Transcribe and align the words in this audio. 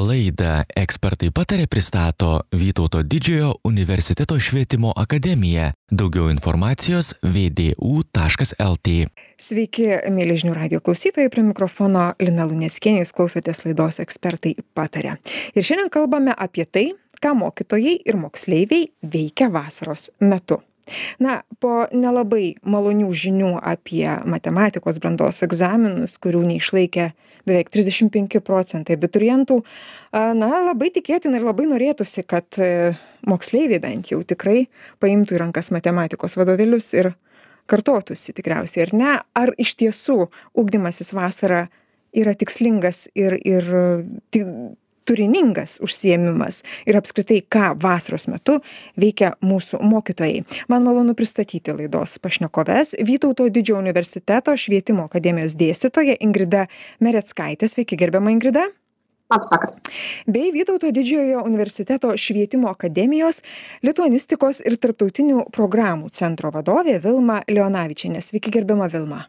Laidą 0.00 0.62
ekspertai 0.78 1.28
patarė 1.34 1.66
pristato 1.68 2.30
Vytauto 2.56 3.02
didžiojo 3.04 3.50
universiteto 3.68 4.38
švietimo 4.40 4.92
akademija. 4.96 5.70
Daugiau 5.92 6.30
informacijos 6.32 7.12
vdu.lt. 7.20 8.94
Sveiki, 9.40 9.86
mėly 10.14 10.38
žinių 10.40 10.54
radio 10.56 10.80
klausytojai, 10.84 11.28
prie 11.32 11.44
mikrofono 11.44 12.06
Lina 12.22 12.48
Luneskienė, 12.48 13.04
jūs 13.04 13.12
klausotės 13.16 13.64
laidos 13.66 14.00
ekspertai 14.00 14.54
patarė. 14.76 15.18
Ir 15.52 15.68
šiandien 15.68 15.92
kalbame 15.92 16.32
apie 16.32 16.64
tai, 16.64 16.86
ką 17.20 17.36
mokytojai 17.42 17.98
ir 18.00 18.20
moksleiviai 18.20 18.88
veikia 19.04 19.52
vasaros 19.52 20.08
metu. 20.24 20.62
Na, 21.22 21.40
po 21.62 21.86
nelabai 21.92 22.54
malonių 22.62 23.10
žinių 23.14 23.54
apie 23.62 24.06
matematikos 24.28 25.00
brandos 25.02 25.42
egzaminus, 25.46 26.16
kurių 26.22 26.42
neišlaikė 26.52 27.10
beveik 27.48 27.70
35 27.72 28.42
procentai 28.44 28.98
abiturientų, 28.98 29.60
na, 30.12 30.50
labai 30.66 30.90
tikėtina 30.94 31.40
ir 31.40 31.46
labai 31.46 31.66
norėtųsi, 31.70 32.24
kad 32.28 32.58
e, 32.60 32.92
moksleiviai 33.28 33.80
bent 33.82 34.12
jau 34.12 34.20
tikrai 34.26 34.66
paimtų 35.02 35.36
į 35.36 35.42
rankas 35.44 35.72
matematikos 35.74 36.36
vadovėlius 36.40 36.92
ir 36.98 37.12
kartotųsi 37.70 38.34
tikriausiai, 38.36 38.86
ar 38.86 38.94
ne? 38.96 39.12
Ar 39.38 39.54
iš 39.60 39.76
tiesų 39.80 40.26
ugdymasis 40.58 41.14
vasarą 41.16 41.68
yra 42.16 42.34
tikslingas 42.34 43.06
ir, 43.14 43.38
ir 43.46 43.70
turiningas 45.10 45.78
užsiėmimas 45.84 46.62
ir 46.86 46.98
apskritai 47.00 47.42
ką 47.50 47.72
vasaros 47.82 48.28
metu 48.30 48.60
veikia 49.00 49.34
mūsų 49.44 49.82
mokytojai 49.82 50.44
man 50.70 50.86
malonu 50.86 51.16
pristatyti 51.18 51.74
laidos 51.74 52.18
pašnekoves 52.22 52.94
vytauto 53.06 53.48
didžiojo 53.50 53.82
universiteto 53.82 54.54
švietimo 54.54 55.08
akademijos 55.10 55.58
dėstytoja 55.58 56.20
ingrida 56.22 56.68
mereckaitė 57.02 57.70
sveiki 57.70 57.98
gerbiama 57.98 58.36
ingrida 58.36 58.70
Labas 59.30 59.46
vakaras. 59.46 59.76
Bei 60.26 60.50
Vytauto 60.50 60.90
didžiojo 60.90 61.44
universiteto 61.46 62.10
švietimo 62.18 62.66
akademijos 62.66 63.44
lituanistikos 63.86 64.58
ir 64.66 64.74
tarptautinių 64.82 65.44
programų 65.54 66.10
centro 66.10 66.50
vadovė 66.50 66.96
Vilma 67.04 67.38
Leonavičienė. 67.46 68.24
Sveiki, 68.26 68.50
gerbiama 68.50 68.90
Vilma. 68.90 69.28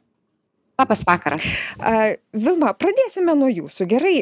Labas 0.81 1.05
vakaras. 1.05 1.45
Vilma, 2.33 2.73
pradėsime 2.73 3.37
nuo 3.37 3.51
jūsų. 3.53 3.85
Gerai, 3.91 4.15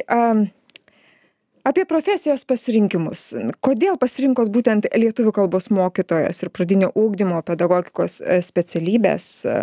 apie 1.68 1.86
profesijos 1.90 2.46
pasirinkimus. 2.48 3.30
Kodėl 3.66 3.98
pasirinkot 4.02 4.52
būtent 4.54 4.90
lietuvių 4.96 5.34
kalbos 5.36 5.70
mokytojos 5.74 6.44
ir 6.44 6.52
pradinio 6.54 6.92
ugdymo 6.96 7.42
pedagogikos 7.48 8.20
e, 8.22 8.42
specialybes 8.46 9.30
e, 9.46 9.56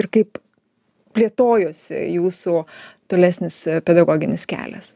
ir 0.00 0.10
kaip 0.12 0.40
plėtojosi 1.14 2.04
jūsų 2.16 2.60
tolesnis 3.10 3.60
pedagoginis 3.86 4.46
kelias? 4.50 4.94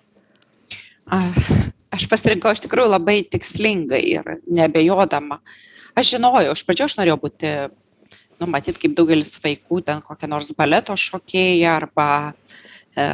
Aš 1.09 2.05
pasirinkau 2.11 2.53
iš 2.53 2.67
tikrųjų 2.67 2.91
labai 2.91 3.23
tikslingai 3.31 4.03
ir 4.17 4.37
nebejodama 4.45 5.39
aš 5.99 6.15
žinojau 6.15 6.55
iš 6.55 6.65
pradžių 6.67 6.87
aš 6.87 6.97
norėjau 6.99 7.19
būti 7.23 7.53
nu 8.39 8.49
matyt 8.51 8.79
kaip 8.81 8.95
daugelis 8.99 9.33
vaikų 9.43 9.81
ten 9.87 10.03
kokia 10.05 10.31
nors 10.31 10.53
baleto 10.59 10.97
šokėja 10.99 11.75
arba 11.81 12.09
e, 12.95 13.07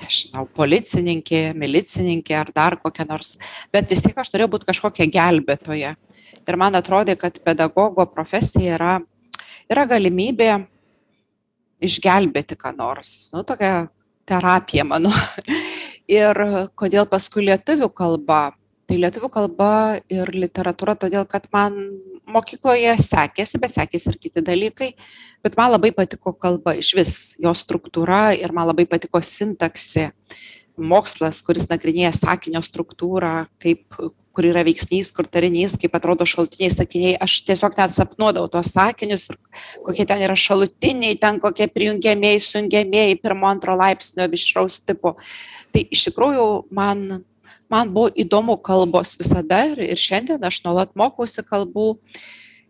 nežinau 0.00 0.46
policininkė 0.56 1.42
milicininkė 1.58 2.36
ar 2.38 2.52
dar 2.54 2.78
kokia 2.82 3.06
nors 3.08 3.36
bet 3.74 3.90
vis 3.90 4.04
tiek 4.04 4.16
aš 4.16 4.32
norėjau 4.34 4.52
būt 4.56 4.66
kažkokia 4.70 5.08
gelbėtoja. 5.12 5.96
Ir 6.46 6.56
man 6.60 6.78
atrodė 6.78 7.16
kad 7.18 7.38
pedagogo 7.42 8.06
profesija 8.10 8.76
yra 8.78 8.94
yra 9.70 9.86
galimybė 9.90 10.50
išgelbėti 11.82 12.56
ką 12.58 12.72
nors. 12.76 13.30
Nu 13.34 13.42
tokia 13.46 13.88
terapija 14.28 14.86
mano. 14.86 15.12
Ir 16.18 16.38
kodėl 16.78 17.08
paskui 17.10 17.48
lietuvių 17.48 17.90
kalba? 17.90 18.54
Tai 18.86 18.98
lietuvių 19.02 19.28
kalba 19.34 19.70
ir 20.06 20.30
literatūra 20.30 20.94
todėl 20.94 21.24
kad 21.26 21.48
man 21.50 21.74
mokykloje 22.26 22.96
sekėsi 23.02 23.60
bet 23.62 23.74
sekėsi 23.76 24.10
ir 24.12 24.18
kiti 24.20 24.42
dalykai. 24.44 24.92
Bet 25.46 25.56
man 25.58 25.72
labai 25.74 25.92
patiko 25.94 26.34
kalba 26.34 26.76
išvis 26.78 27.36
jos 27.42 27.62
struktūra 27.64 28.34
ir 28.36 28.54
man 28.56 28.68
labai 28.70 28.86
patiko 28.90 29.22
sintaksė. 29.22 30.10
Mokslas 30.76 31.38
kuris 31.40 31.70
nagrinėja 31.70 32.12
sakinio 32.12 32.60
struktūrą 32.60 33.46
kaip 33.62 33.96
kur 34.36 34.44
yra 34.44 34.60
veiksnys 34.66 35.08
kur 35.16 35.24
tarinys 35.32 35.78
kaip 35.80 35.94
atrodo 35.96 36.26
šalutiniai 36.28 36.74
sakiniai. 36.74 37.14
Aš 37.24 37.38
tiesiog 37.48 37.78
net 37.80 37.94
sapnuodavau 37.94 38.50
tuos 38.52 38.74
sakinius 38.74 39.30
ir 39.30 39.38
kokie 39.86 40.04
ten 40.08 40.20
yra 40.26 40.36
šalutiniai 40.36 41.16
ten 41.22 41.40
kokie 41.40 41.70
prijungiamieji 41.72 42.42
sujungiamieji 42.44 43.22
pirmo 43.22 43.48
antro 43.48 43.78
laipsnio 43.80 44.28
mišraus 44.32 44.82
tipo. 44.84 45.16
Tai 45.72 45.86
iš 45.96 46.10
tikrųjų 46.10 46.46
man 46.76 47.22
man 47.72 47.92
buvo 47.94 48.10
įdomu 48.14 48.56
kalbos 48.62 49.16
visada 49.20 49.62
ir, 49.72 49.82
ir 49.82 50.00
šiandien 50.00 50.44
aš 50.46 50.62
nuolat 50.64 50.94
mokausi 50.98 51.44
kalbų 51.46 51.96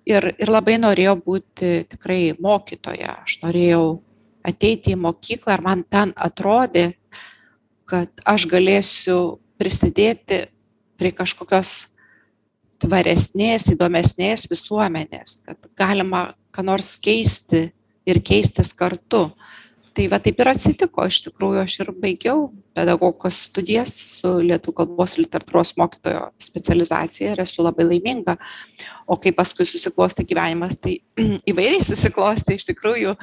ir, 0.08 0.32
ir 0.38 0.52
labai 0.52 0.78
norėjau 0.80 1.16
būti 1.24 1.72
tikrai 1.90 2.36
mokytoja. 2.40 3.20
Aš 3.26 3.40
norėjau 3.44 4.00
ateiti 4.46 4.94
į 4.94 5.00
mokyklą 5.02 5.58
ir 5.58 5.64
man 5.66 5.84
ten 5.90 6.14
atrodė, 6.16 6.92
kad 7.86 8.10
aš 8.26 8.46
galėsiu 8.50 9.38
prisidėti 9.60 10.46
prie 10.96 11.12
kažkokios 11.14 11.92
tvaresnės, 12.82 13.70
įdomesnės 13.72 14.46
visuomenės, 14.50 15.40
kad 15.46 15.70
galima 15.78 16.26
ką 16.52 16.64
nors 16.66 16.96
keisti 17.00 17.70
ir 18.06 18.20
keistis 18.24 18.72
kartu 18.76 19.30
tai 19.96 20.06
va 20.12 20.20
taip 20.20 20.40
ir 20.42 20.50
atsitiko. 20.50 21.06
Iš 21.08 21.22
tikrųjų 21.26 21.62
aš 21.62 21.78
ir 21.82 21.90
baigiau 22.02 22.46
pedagogikos 22.76 23.40
studijas 23.48 23.94
su 24.18 24.34
lietuvių 24.44 24.76
kalbos 24.82 25.16
literatūros 25.18 25.74
mokytojo 25.80 26.28
specializacija 26.42 27.32
ir 27.32 27.42
esu 27.46 27.64
labai 27.64 27.88
laiminga. 27.88 28.36
O 29.08 29.16
kaip 29.20 29.38
paskui 29.38 29.66
susiklostė 29.68 30.26
gyvenimas 30.28 30.76
tai 30.80 30.98
įvairiai 31.50 31.84
susiklostė. 31.86 32.58
Iš 32.58 32.68
tikrųjų 32.72 33.16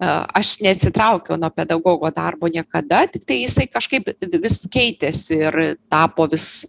aš 0.00 0.54
neatsitraukiau 0.64 1.36
nuo 1.36 1.50
pedagogo 1.52 2.08
darbo 2.14 2.48
niekada 2.48 3.04
tiktai 3.12 3.42
jisai 3.42 3.66
kažkaip 3.68 4.08
vis 4.40 4.62
keitėsi 4.72 5.36
ir 5.36 5.58
tapo 5.92 6.24
vis 6.32 6.64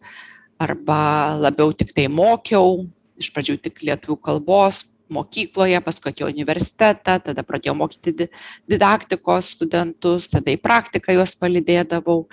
arba 0.61 1.37
labiau 1.39 1.71
tiktai 1.73 2.09
mokiau 2.11 2.83
iš 3.21 3.31
pradžių 3.33 3.55
tik 3.63 3.79
lietuvių 3.87 4.19
kalbos 4.19 4.83
mokykloje 5.13 5.79
paskui 5.85 6.11
atėjau 6.11 6.29
universitetą 6.31 7.17
tada 7.25 7.43
pradėjau 7.47 7.75
mokyti 7.77 8.13
di 8.15 8.27
didaktikos 8.71 9.53
studentus 9.57 10.29
tada 10.31 10.53
į 10.53 10.59
praktiką 10.63 11.15
juos 11.17 11.35
palydėdavau. 11.39 12.25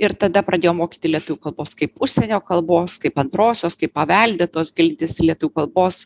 Ir 0.00 0.16
tada 0.18 0.42
pradėjau 0.42 0.74
mokyti 0.76 1.12
lietuvių 1.12 1.40
kalbos 1.48 1.76
kaip 1.78 1.94
užsienio 2.02 2.40
kalbos 2.44 2.98
kaip 3.02 3.18
antrosios 3.22 3.78
kaip 3.78 3.94
paveldėtos 3.94 4.74
gilintis 4.74 5.20
į 5.20 5.30
lietuvių 5.30 5.54
kalbos 5.60 6.04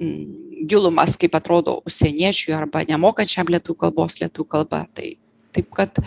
mm, 0.00 0.66
gilumas 0.70 1.16
kaip 1.20 1.38
atrodo 1.38 1.78
užsieniečiui 1.86 2.54
arba 2.58 2.84
nemokančiam 2.88 3.50
lietuvių 3.54 3.78
kalbos 3.86 4.18
lietuvių 4.20 4.48
kalba. 4.56 4.86
Tai 4.94 5.14
taip 5.54 5.70
kad 5.76 6.02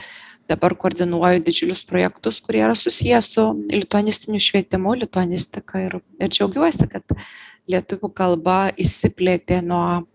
dabar 0.49 0.75
koordinuoju 0.77 1.41
didžiulius 1.45 1.83
projektus 1.87 2.41
kurie 2.45 2.61
yra 2.65 2.75
susiję 2.77 3.21
su 3.25 3.45
lituanistiniu 3.71 4.39
švietimu 4.39 4.93
lituanistika 5.01 5.81
ir 5.87 5.99
ir 6.19 6.29
džiaugiuosi 6.29 6.89
kad 6.91 7.15
lietuvių 7.71 8.11
kalba 8.15 8.57
išsiplėtė 8.77 9.61
nuo 9.65 10.05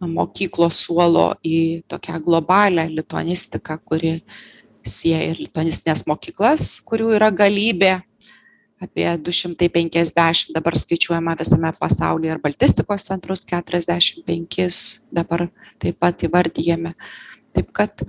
mokyklos 0.00 0.80
suolo 0.86 1.34
į 1.44 1.82
tokią 1.90 2.20
globalią 2.24 2.86
lituanistiką, 2.88 3.76
kuri 3.84 4.20
sieja 4.86 5.26
ir 5.30 5.42
lituanistines 5.42 6.06
mokyklas, 6.08 6.78
kurių 6.88 7.12
yra 7.18 7.28
galybė, 7.30 7.98
apie 8.80 9.04
250 9.20 10.54
dabar 10.56 10.76
skaičiuojama 10.76 11.36
visame 11.36 11.72
pasaulyje 11.76 12.32
ir 12.32 12.40
baltistikos 12.40 13.04
centrus 13.10 13.44
45 13.44 14.78
dabar 15.12 15.48
taip 15.82 15.98
pat 16.00 16.24
įvardyjame. 16.24 16.94
Taip 17.52 17.68
kad 17.76 18.06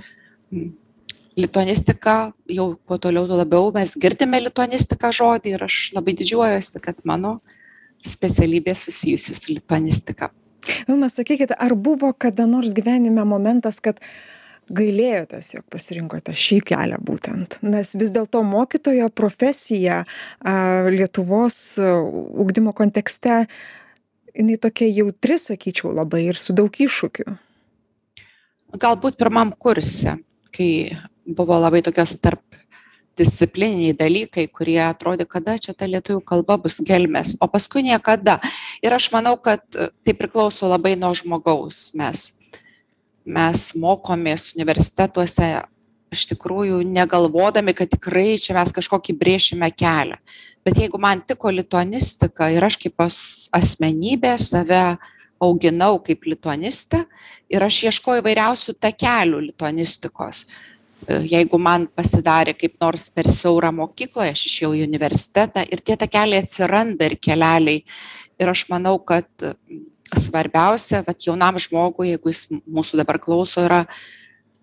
lituanistika 1.35 2.31
jau 2.47 2.75
kuo 2.87 2.97
toliau, 2.97 3.27
tuo 3.27 3.39
labiau 3.39 3.71
mes 3.75 3.91
girdime 3.99 4.39
lituanistiką 4.47 5.11
žodį 5.15 5.57
ir 5.57 5.65
aš 5.67 5.81
labai 5.95 6.15
didžiuojuosi, 6.19 6.79
kad 6.83 7.03
mano 7.03 7.41
specialybė 8.07 8.75
susijusi 8.77 9.35
su 9.37 9.53
lituanistika. 9.53 10.31
Vilma, 10.87 11.09
sakykite, 11.09 11.55
ar 11.57 11.73
buvo 11.75 12.11
kada 12.13 12.45
nors 12.49 12.73
gyvenime 12.77 13.23
momentas, 13.25 13.79
kad 13.81 14.01
gailėjotės, 14.71 15.55
jog 15.55 15.65
pasirinkote 15.73 16.35
šį 16.37 16.59
kelią 16.69 16.99
būtent? 17.03 17.57
Nes 17.65 17.95
vis 17.97 18.13
dėlto 18.13 18.43
mokytojo 18.45 19.09
profesija 19.09 20.03
Lietuvos 20.45 21.57
ugdymo 21.81 22.75
kontekste, 22.77 23.45
jinai 24.37 24.59
tokia 24.61 24.87
jautri, 24.91 25.39
sakyčiau, 25.41 25.95
labai 25.97 26.27
ir 26.29 26.39
su 26.39 26.55
daug 26.55 26.71
iššūkių. 26.71 27.25
Galbūt 28.79 29.17
pirmam 29.19 29.51
kurse, 29.59 30.15
kai 30.55 30.71
buvo 31.27 31.57
labai 31.59 31.81
tokios 31.83 32.15
tarp 32.21 32.45
disciplininiai 33.21 33.95
dalykai 33.97 34.47
kurie 34.51 34.81
atrodė 34.83 35.29
kada 35.29 35.57
čia 35.61 35.77
ta 35.77 35.87
lietuvių 35.87 36.25
kalba 36.33 36.59
bus 36.65 36.81
gelmės 36.83 37.37
o 37.39 37.47
paskui 37.51 37.85
niekada 37.87 38.39
ir 38.83 38.97
aš 38.97 39.11
manau 39.15 39.37
kad 39.37 39.63
tai 39.71 40.17
priklauso 40.17 40.69
labai 40.69 40.97
nuo 40.99 41.13
žmogaus 41.17 41.89
mes 41.97 42.31
mes 43.25 43.67
mokomės 43.77 44.49
universitetuose 44.55 45.53
iš 46.11 46.27
tikrųjų 46.33 46.81
negalvodami, 46.83 47.73
kad 47.75 47.91
tikrai 47.91 48.35
čia 48.41 48.55
mes 48.57 48.73
kažkokį 48.75 49.15
brėšime 49.19 49.71
kelią. 49.71 50.19
Bet 50.65 50.77
jeigu 50.77 50.99
man 51.01 51.23
tiko 51.25 51.49
lituanistika 51.53 52.51
ir 52.53 52.65
aš 52.67 52.77
kaip 52.81 52.99
asmenybė 53.01 54.35
save 54.41 54.83
auginau 55.41 55.95
kaip 56.03 56.27
lituanistė 56.27 57.05
ir 57.49 57.63
aš 57.65 57.79
ieškojau 57.87 58.21
įvairiausių 58.21 58.75
takelių 58.83 59.39
lituanistikos. 59.47 60.43
E, 60.45 60.70
jeigu 61.07 61.57
man 61.61 61.87
pasidarė 61.95 62.53
kaip 62.57 62.75
nors 62.81 63.09
per 63.13 63.29
siaurą 63.31 63.71
mokykloje, 63.75 64.33
aš 64.35 64.45
išėjau 64.47 64.73
į 64.77 64.85
universitetą 64.85 65.63
ir 65.67 65.81
tie 65.81 65.97
takeliai 65.99 66.43
atsiranda 66.43 67.09
ir 67.09 67.17
keleliai. 67.21 67.83
Ir 68.41 68.49
aš 68.49 68.65
manau, 68.71 68.95
kad 69.05 69.27
svarbiausia, 70.17 71.03
kad 71.05 71.21
jaunam 71.23 71.59
žmogui, 71.61 72.11
jeigu 72.13 72.31
jis 72.33 72.47
mūsų 72.51 73.01
dabar 73.01 73.19
klauso, 73.21 73.63
yra 73.65 73.85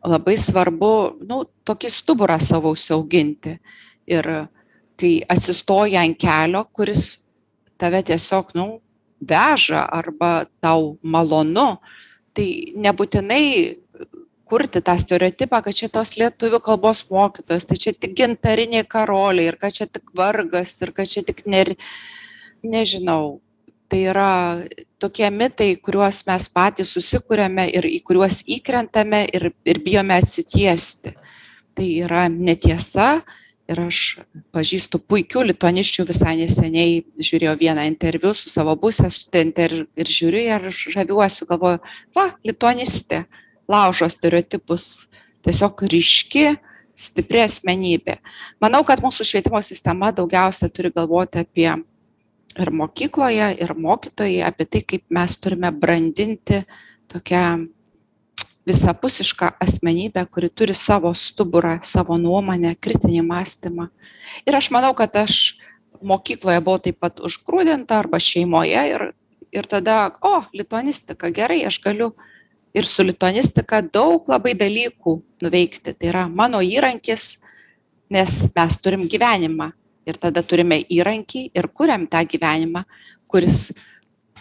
labai 0.05 0.37
svarbu, 0.39 0.93
nu, 1.27 1.43
tokį 1.67 1.91
stuburą 1.93 2.39
savo 2.43 2.73
užsiauginti. 2.75 3.59
Ir 4.09 4.29
kai 4.99 5.13
atsistoja 5.31 6.03
ant 6.05 6.19
kelio, 6.21 6.65
kuris 6.75 7.25
tave 7.79 8.03
tiesiog, 8.07 8.55
nu, 8.59 8.69
veža 9.19 9.83
arba 9.91 10.47
tau 10.63 10.97
malonu, 11.03 11.79
tai 12.35 12.73
nebūtinai 12.79 13.45
kurti 14.49 14.83
tą 14.85 14.97
stereotipą, 15.01 15.61
kad 15.65 15.77
čia 15.77 15.91
tos 15.93 16.15
lietuvių 16.21 16.61
kalbos 16.65 17.05
mokytos, 17.13 17.69
tai 17.69 17.77
čia 17.81 17.93
tik 17.95 18.17
gintariniai 18.19 18.87
karoliai 18.89 19.53
ir 19.53 19.59
kad 19.61 19.77
čia 19.77 19.89
tik 19.91 20.15
vargas 20.17 20.77
ir 20.83 20.95
kad 20.97 21.11
čia 21.11 21.25
tik 21.27 21.45
ne, 21.47 21.65
nežinau, 22.65 23.39
tai 23.89 24.05
yra 24.13 24.31
tokie 25.01 25.31
mitai 25.31 25.77
kuriuos 25.81 26.25
mes 26.29 26.49
patys 26.53 26.93
susikuriame 26.97 27.69
ir 27.73 27.89
į 27.89 28.01
kuriuos 28.07 28.43
įkrentame 28.59 29.25
ir 29.33 29.51
ir 29.65 29.83
bijome 29.85 30.19
atsitiesti. 30.19 31.15
Tai 31.79 31.87
yra 32.05 32.27
netiesa 32.29 33.21
ir 33.69 33.81
aš 33.85 33.99
pažįstu 34.55 35.01
puikių 35.05 35.45
lituanisčių 35.53 36.07
visai 36.09 36.35
neseniai 36.41 37.03
žiūrėjau 37.21 37.55
vieną 37.61 37.85
interviu 37.89 38.33
su 38.35 38.51
savo 38.51 38.75
buvusia 38.77 39.11
studente 39.13 39.69
ir 39.69 39.77
ir 39.97 40.13
žiūriu 40.19 40.45
ir 40.57 40.71
žaviuosi 40.73 41.49
galvoju 41.49 41.83
va 42.17 42.31
lituanistė 42.49 43.27
laužo 43.69 44.09
stereotipus 44.11 45.09
tiesiog 45.47 45.85
ryški 45.93 46.47
stipri 46.99 47.45
asmenybė 47.45 48.19
manau 48.65 48.83
kad 48.87 49.05
mūsų 49.05 49.27
švietimo 49.29 49.63
sistema 49.63 50.11
daugiausia 50.15 50.71
turi 50.73 50.93
galvoti 50.95 51.45
apie 51.45 51.71
ir 52.59 52.71
mokykloje, 52.71 53.49
ir 53.63 53.75
mokytojai 53.75 54.43
apie 54.47 54.67
tai, 54.67 54.83
kaip 54.83 55.05
mes 55.15 55.37
turime 55.39 55.71
brandinti 55.73 56.63
tokią 57.13 57.69
visapusišką 58.69 59.55
asmenybę, 59.65 60.27
kuri 60.29 60.51
turi 60.51 60.75
savo 60.75 61.15
stuburą, 61.15 61.79
savo 61.83 62.19
nuomonę, 62.21 62.75
kritinį 62.77 63.23
mąstymą. 63.25 63.89
Ir 64.45 64.59
aš 64.59 64.71
manau, 64.75 64.93
kad 64.95 65.15
aš 65.17 65.57
mokykloje 66.05 66.61
buvau 66.61 66.83
taip 66.83 66.99
pat 67.01 67.23
užgrūdinta 67.25 67.97
arba 68.03 68.21
šeimoje 68.21 68.83
ir, 68.93 69.07
ir 69.55 69.71
tada, 69.71 70.13
o, 70.21 70.43
lituanistika, 70.53 71.33
gerai, 71.35 71.63
aš 71.71 71.81
galiu 71.85 72.13
ir 72.75 72.87
su 72.87 73.05
lituanistika 73.05 73.81
daug 73.83 74.29
labai 74.29 74.55
dalykų 74.59 75.15
nuveikti. 75.43 75.95
Tai 75.95 76.11
yra 76.11 76.25
mano 76.29 76.61
įrankis, 76.65 77.37
nes 78.13 78.41
mes 78.55 78.81
turim 78.83 79.07
gyvenimą 79.11 79.73
ir 80.09 80.19
tada 80.21 80.43
turime 80.47 80.81
įrankį 80.89 81.51
ir 81.57 81.69
kuriam 81.75 82.07
tą 82.09 82.23
gyvenimą, 82.29 82.85
kuris 83.29 83.69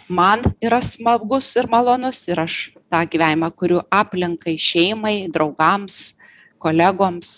man 0.08 0.46
yra 0.64 0.80
smagus 0.84 1.50
ir 1.60 1.68
malonus 1.68 2.24
ir 2.30 2.40
aš 2.40 2.56
tą 2.88 3.02
gyvenimą 3.12 3.50
kuriu 3.52 3.82
aplinkai, 3.92 4.56
šeimai, 4.56 5.28
draugams, 5.32 6.16
kolegoms. 6.58 7.36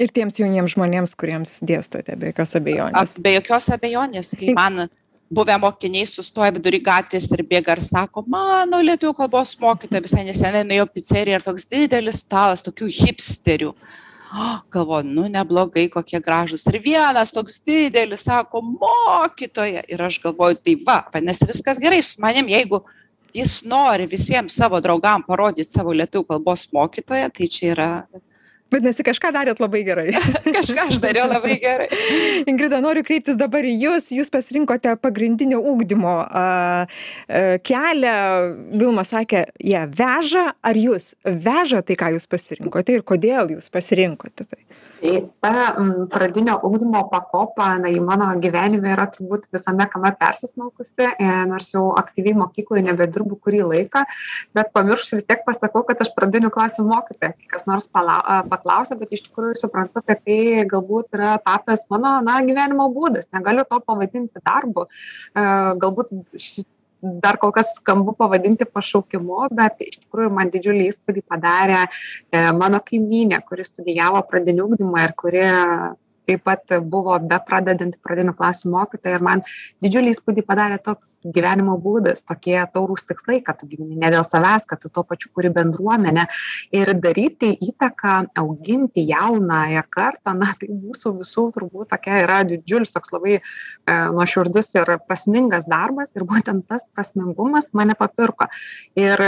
Ir 0.00 0.10
tiems 0.10 0.40
jauniems 0.40 0.72
žmonėms, 0.74 1.12
kuriems 1.14 1.60
dėstote, 1.62 2.16
be 2.18 2.32
jokios 2.32 2.56
abejonės. 2.58 3.18
Be 3.22 3.36
jokios 3.36 3.68
abejonės, 3.76 4.32
kai 4.34 4.56
man 4.56 4.88
buvę 5.34 5.56
mokiniai 5.62 6.06
sustoja 6.08 6.52
vidury 6.54 6.80
gatvės 6.84 7.28
ir 7.32 7.42
bėga 7.50 7.76
ir 7.76 7.82
sako, 7.84 8.24
mano 8.30 8.80
lietuvių 8.84 9.14
kalbos 9.18 9.56
mokytoja 9.60 10.04
visai 10.04 10.24
nesenai 10.28 10.64
nuėjo 10.68 10.88
pizzeriją 10.94 11.40
ir 11.40 11.46
toks 11.46 11.68
didelis 11.70 12.22
stalas 12.24 12.64
tokių 12.66 12.90
hipsterių 13.02 13.74
galvoju, 14.70 15.06
nu 15.06 15.28
neblogai, 15.30 15.88
kokie 15.88 16.18
gražus. 16.20 16.64
Ir 16.66 16.80
vienas 16.82 17.32
toks 17.34 17.60
didelis 17.66 18.24
sako, 18.26 18.62
mokytoja. 18.62 19.84
Ir 19.88 20.02
aš 20.02 20.18
galvoju, 20.24 20.58
tai 20.64 20.76
va, 20.86 20.98
vadinasi, 21.14 21.46
viskas 21.50 21.80
gerai 21.82 22.02
su 22.02 22.20
manim, 22.22 22.48
jeigu 22.50 22.82
jis 23.34 23.60
nori 23.66 24.08
visiems 24.10 24.56
savo 24.58 24.80
draugam 24.82 25.24
parodyti 25.26 25.70
savo 25.70 25.94
lietuvių 25.94 26.26
kalbos 26.32 26.66
mokytoją, 26.74 27.30
tai 27.34 27.50
čia 27.50 27.70
yra 27.74 27.90
Vadinasi, 28.74 29.04
kažką 29.06 29.30
darėt 29.34 29.60
labai 29.62 29.84
gerai. 29.86 30.08
kažką 30.56 30.88
aš 30.90 31.00
dariau 31.02 31.28
labai 31.30 31.58
gerai. 31.62 31.88
Ingrida, 32.50 32.80
noriu 32.82 33.04
kreiptis 33.06 33.38
dabar 33.38 33.66
į 33.66 33.74
Jūs. 33.84 34.10
Jūs 34.16 34.32
pasirinkote 34.34 34.96
pagrindinio 35.02 35.60
ūkdymo 35.74 36.14
kelią. 37.68 38.16
Vilma 38.74 39.06
sakė, 39.06 39.46
jie 39.62 39.76
ja, 39.76 39.84
veža. 39.86 40.48
Ar 40.64 40.80
Jūs 40.80 41.12
veža 41.22 41.84
tai, 41.86 41.98
ką 42.00 42.14
Jūs 42.16 42.26
pasirinkote 42.30 42.98
ir 42.98 43.06
kodėl 43.06 43.54
Jūs 43.54 43.70
pasirinkote 43.74 44.48
tai? 44.48 44.64
Tai 45.04 45.30
ta 45.40 45.76
pradinio 46.10 46.56
ugdymo 46.64 47.02
pakopa, 47.12 47.66
na, 47.82 47.90
į 47.92 48.00
mano 48.04 48.30
gyvenime 48.40 48.94
yra 48.94 49.04
turbūt 49.12 49.46
visame 49.52 49.84
kame 49.92 50.10
persismelkusi, 50.20 51.10
e, 51.12 51.28
nors 51.50 51.68
jau 51.74 51.90
aktyviai 52.00 52.36
mokykloje 52.40 52.84
nebedirbu 52.86 53.36
kurį 53.44 53.62
laiką, 53.68 54.04
bet 54.56 54.72
pamiršus 54.76 55.18
vis 55.18 55.26
tiek 55.28 55.44
pasakau, 55.44 55.84
kad 55.88 56.00
aš 56.00 56.14
pradinių 56.16 56.50
klasių 56.54 56.86
mokytoja, 56.88 57.34
kas 57.52 57.68
nors 57.68 57.88
pala, 57.92 58.16
paklausia, 58.48 58.96
bet 59.00 59.12
iš 59.12 59.26
tikrųjų 59.28 59.60
suprantu, 59.60 60.00
kad 60.08 60.24
tai 60.24 60.64
galbūt 60.70 61.18
yra 61.18 61.36
tapęs 61.44 61.84
mano, 61.92 62.16
na, 62.24 62.40
gyvenimo 62.46 62.88
būdas, 62.94 63.28
negaliu 63.36 63.66
to 63.68 63.82
pavadinti 63.84 64.40
darbu. 64.40 64.88
E, 64.88 65.48
galbūt 65.84 66.14
dar 67.22 67.38
kol 67.40 67.52
kas 67.54 67.74
skambu 67.78 68.14
pavadinti 68.18 68.66
pašaukimu 68.68 69.48
bet 69.58 69.82
iš 69.84 70.00
tikrųjų 70.04 70.30
man 70.34 70.52
didžiulį 70.54 70.88
įspūdį 70.90 71.24
padarė 71.30 71.82
e, 71.84 71.88
mano 72.56 72.80
kaimynė 72.84 73.40
kuri 73.48 73.66
studijavo 73.66 74.22
pradinį 74.30 74.64
ugdymą 74.66 75.04
ir 75.08 75.14
kuri 75.20 75.44
taip 76.28 76.44
pat 76.46 76.74
buvo 76.90 77.16
bepradedanti 77.30 78.00
pradinių 78.04 78.34
klasių 78.38 78.72
mokytoja 78.72 79.18
ir 79.18 79.24
man 79.24 79.42
didžiulį 79.84 80.14
įspūdį 80.14 80.44
padarė 80.48 80.78
toks 80.84 81.16
gyvenimo 81.36 81.76
būdas 81.82 82.24
tokie 82.26 82.56
taurūs 82.74 83.06
tikslai 83.08 83.40
kad 83.44 83.60
tu 83.60 83.68
gyveni 83.70 83.98
ne 84.00 84.10
dėl 84.14 84.26
savęs 84.26 84.68
kad 84.70 84.82
tu 84.82 84.90
tuo 84.92 85.04
pačiu 85.08 85.30
kuri 85.34 85.52
bendruomenę. 85.54 86.26
Ir 86.74 86.94
daryti 87.00 87.52
įtaką 87.68 88.16
auginti 88.40 89.04
jaunąją 89.08 89.84
kartą 89.94 90.36
na 90.38 90.52
tai 90.60 90.70
mūsų 90.72 91.16
visų 91.20 91.48
turbūt 91.56 91.92
tokia 91.94 92.22
yra 92.24 92.42
didžiulis 92.48 92.94
toks 92.94 93.12
labai 93.14 93.38
e, 93.38 93.42
nuoširdus 94.16 94.74
ir 94.78 94.96
prasmingas 95.08 95.68
darbas 95.70 96.14
ir 96.16 96.26
būtent 96.28 96.66
tas 96.68 96.86
prasmingumas 96.94 97.70
mane 97.76 97.96
papirko. 97.98 98.48
Ir 98.98 99.20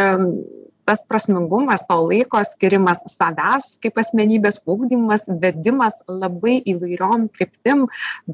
tas 0.87 1.02
prasmingumas 1.02 1.83
to 1.88 1.97
laiko 2.09 2.40
skyrimas 2.47 3.02
savęs 3.11 3.73
kaip 3.83 3.99
asmenybės 4.02 4.61
ugdymas 4.75 5.26
vedimas 5.43 5.99
labai 6.07 6.61
įvairiom 6.73 7.28
kryptim 7.37 7.87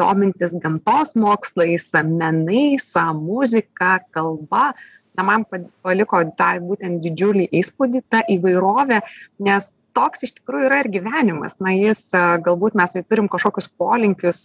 domintis 0.03 0.53
gamtos 0.65 1.15
mokslais 1.17 1.91
menais 1.97 2.93
muzika 3.21 3.99
kalba. 4.13 4.73
Na 5.17 5.23
man 5.29 5.45
paliko 5.85 6.23
tą 6.39 6.51
būtent 6.65 7.03
didžiulį 7.05 7.49
įspūdį 7.61 8.01
ta 8.09 8.23
įvairovė 8.33 9.01
nes 9.45 9.73
toks 9.97 10.27
iš 10.27 10.35
tikrųjų 10.39 10.69
yra 10.69 10.81
ir 10.83 10.89
gyvenimas. 10.93 11.59
Na 11.63 11.75
jis 11.75 12.05
galbūt 12.45 12.77
mes 12.79 12.95
turim 13.09 13.29
kažkokius 13.33 13.69
polinkius 13.81 14.45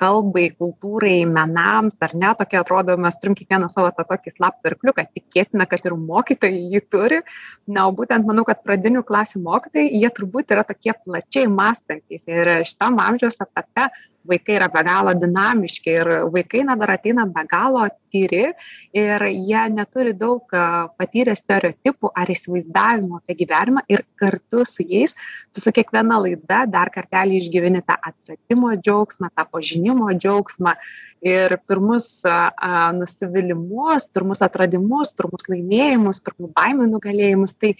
kalbai 0.00 0.46
kultūrai 0.56 1.24
menams 1.28 1.96
ar 2.04 2.14
ne? 2.14 2.32
Tokie 2.38 2.60
atrodo 2.60 2.96
mes 3.00 3.16
turim 3.20 3.36
kiekvienas 3.38 3.74
savo 3.76 3.90
tą 3.96 4.06
tokį 4.10 4.34
slaptą 4.34 4.72
arkliuką. 4.72 5.06
Tikėtina 5.16 5.66
kad 5.70 5.86
ir 5.86 5.96
mokytojai 5.98 6.62
jį 6.74 6.84
turi. 6.92 7.22
Na 7.70 7.88
o 7.88 7.94
būtent 7.96 8.28
manau 8.28 8.46
kad 8.48 8.62
pradinių 8.66 9.04
klasių 9.08 9.42
mokytojai 9.46 9.90
jie 9.90 10.12
turbūt 10.16 10.54
yra 10.54 10.66
tokie 10.68 10.94
plačiai 11.04 11.50
mąstantys. 11.50 12.26
Ir 12.30 12.54
šitam 12.68 13.00
amžiaus 13.02 13.40
etape 13.42 13.90
vaikai 14.28 14.56
yra 14.58 14.68
be 14.72 14.82
galo 14.84 15.14
dinamiški 15.16 15.92
ir 15.94 16.10
vaikai 16.34 16.64
na 16.66 16.76
dar 16.76 16.92
ateina 16.96 17.26
be 17.26 17.44
galo 17.50 17.86
tyri 18.12 18.52
ir 18.92 19.24
jie 19.28 19.62
neturi 19.72 20.12
daug 20.16 20.54
patyrę 21.00 21.36
stereotipų 21.38 22.12
ar 22.14 22.32
įsivaizdavimo 22.34 23.20
apie 23.20 23.36
gyvenimą 23.42 23.84
ir 23.88 24.04
kartu 24.20 24.64
su 24.68 24.84
jais 24.84 25.14
tu 25.54 25.60
su 25.64 25.72
kiekviena 25.72 26.20
laida 26.20 26.64
dar 26.66 26.92
kartelį 26.94 27.40
išgyveni 27.40 27.84
tą 27.86 27.96
atradimo 28.10 28.74
džiaugsmą 28.76 29.30
tą 29.34 29.46
pažinimo 29.52 30.10
džiaugsmą 30.12 30.74
ir 31.20 31.56
pirmus 31.68 32.24
a, 32.24 32.92
nusivylimus 32.96 34.08
pirmus 34.14 34.44
atradimus 34.44 35.12
pirmus 35.16 35.48
laimėjimus 35.48 36.22
pirmų 36.24 36.52
baimių 36.56 36.88
nugalėjimus. 36.94 37.56
Tai 37.60 37.74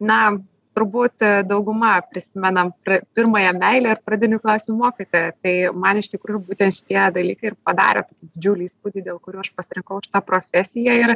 na 0.00 0.20
turbūt 0.78 1.24
e, 1.24 1.30
dauguma 1.46 1.96
prisimenam 2.06 2.70
pirmąją 2.86 3.52
meilę 3.58 3.94
ir 3.94 4.02
pradinių 4.06 4.38
klasių 4.42 4.76
mokytoją. 4.78 5.32
Tai 5.42 5.54
man 5.82 5.98
iš 6.00 6.10
tikrųjų 6.12 6.42
būtent 6.46 6.76
šitie 6.76 7.00
dalykai 7.14 7.50
ir 7.50 7.56
padarė 7.66 8.04
tokį 8.06 8.30
didžiulį 8.36 8.68
įspūdį, 8.68 9.04
dėl 9.08 9.18
kurių 9.24 9.42
aš 9.42 9.50
pasirinkau 9.58 10.00
šitą 10.04 10.22
profesiją. 10.26 10.96
Ir 11.02 11.14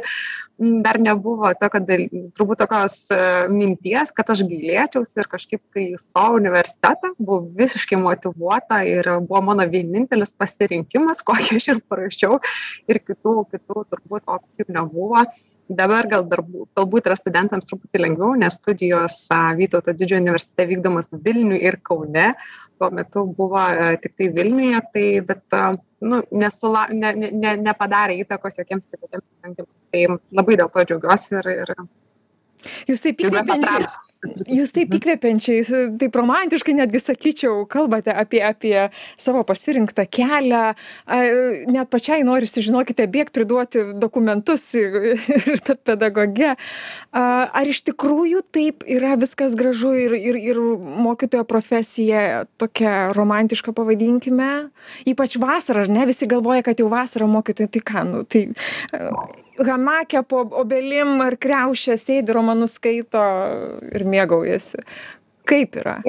dar 0.85 0.99
nebuvo 1.01 1.53
to, 1.59 1.69
kad 1.73 1.87
turbūt 1.87 2.63
tokios 2.63 2.99
e, 3.13 3.21
minties, 3.53 4.11
kad 4.15 4.33
aš 4.33 4.43
gailėčiausi 4.49 5.23
ir 5.23 5.31
kažkaip, 5.31 5.63
kai 5.75 5.87
įstojau 5.93 6.41
universitetą, 6.41 7.13
buvau 7.19 7.47
visiškai 7.63 7.99
motivuota 8.01 8.83
ir 8.87 9.09
buvo 9.23 9.43
mano 9.51 9.67
vienintelis 9.69 10.35
pasirinkimas, 10.37 11.23
kokį 11.25 11.61
aš 11.61 11.71
ir 11.75 11.81
parašiau. 11.89 12.41
Ir 12.91 12.99
kitų, 12.99 13.39
kitų 13.53 13.87
turbūt 13.89 14.27
opcijų 14.27 14.73
nebuvo 14.73 15.23
dabar 15.69 16.07
gal 16.11 16.25
darbų 16.27 16.67
galbūt 16.75 17.07
yra 17.09 17.15
studentams 17.17 17.67
truputį 17.69 18.01
lengviau 18.03 18.35
nes 18.39 18.57
studijos 18.59 19.17
vytauto 19.57 19.95
didžiojo 19.95 20.21
universitete 20.21 20.67
vykdomos 20.69 21.11
vilniuj 21.25 21.61
ir 21.63 21.79
kaune. 21.83 22.33
Tuo 22.79 22.89
metu 22.91 23.25
buvo 23.37 23.61
tiktai 24.03 24.29
vilniuje 24.35 24.79
tai 24.93 25.07
bet 25.27 25.57
nu 26.03 26.21
nesula 26.31 26.87
ne 26.91 27.13
ne 27.15 27.31
ne 27.31 27.55
nepadarė 27.63 28.17
įtakos 28.23 28.59
jokiems 28.59 28.89
kitokiems 28.89 29.25
sprendimams. 29.25 29.75
Tai 29.91 30.05
labai 30.39 30.57
dėl 30.59 30.71
to 30.73 30.87
džiaugiuosi 30.89 31.37
ir 31.39 31.51
ir 31.53 31.75
jūs 32.89 33.05
taip 33.05 33.23
įkvepiančiai 33.23 33.87
jūs 34.47 34.73
taip 34.75 34.93
įkvepiančiai 34.97 35.63
taip 35.99 36.15
romantiškai 36.17 36.75
netgi 36.77 37.01
sakyčiau 37.03 37.63
kalbate 37.69 38.13
apie 38.13 38.41
apie 38.45 38.75
savo 39.19 39.43
pasirinktą 39.47 40.05
kelią. 40.09 40.63
Net 41.73 41.91
pačiai 41.93 42.23
norisi 42.25 42.63
žinokite 42.65 43.07
bėgt 43.11 43.33
priduoti 43.35 43.85
dokumentus 43.99 44.65
ir 44.79 45.61
tapt 45.65 45.83
pedagoge. 45.89 46.53
Ar 47.13 47.69
iš 47.69 47.83
tikrųjų 47.89 48.43
taip 48.55 48.87
yra 48.89 49.15
viskas 49.19 49.57
gražu 49.59 49.93
ir 50.05 50.17
ir 50.17 50.39
ir 50.39 50.61
mokytojo 51.03 51.45
profesija 51.49 52.45
tokia 52.61 53.11
romantiška 53.17 53.75
pavadinkime? 53.75 54.51
Ypač 55.09 55.37
vasarą 55.41 55.85
ar 55.85 55.91
ne? 55.91 56.07
Visi 56.09 56.29
galvoja 56.29 56.63
kad 56.65 56.79
jau 56.79 56.89
vasarą 56.91 57.29
mokytojai 57.31 57.71
tai 57.73 57.83
ką 57.93 58.05
nu 58.09 58.23
tai 58.27 58.47
hamake 59.59 60.23
po 60.27 60.43
obelim 60.63 61.21
ar 61.21 61.37
kriauše 61.37 61.97
sėdi 61.99 62.33
romanus 62.35 62.77
skaito 62.79 63.23
ir 63.93 64.05
mėgaujasi. 64.09 64.83
Kaip 65.49 65.75
yra 65.81 65.99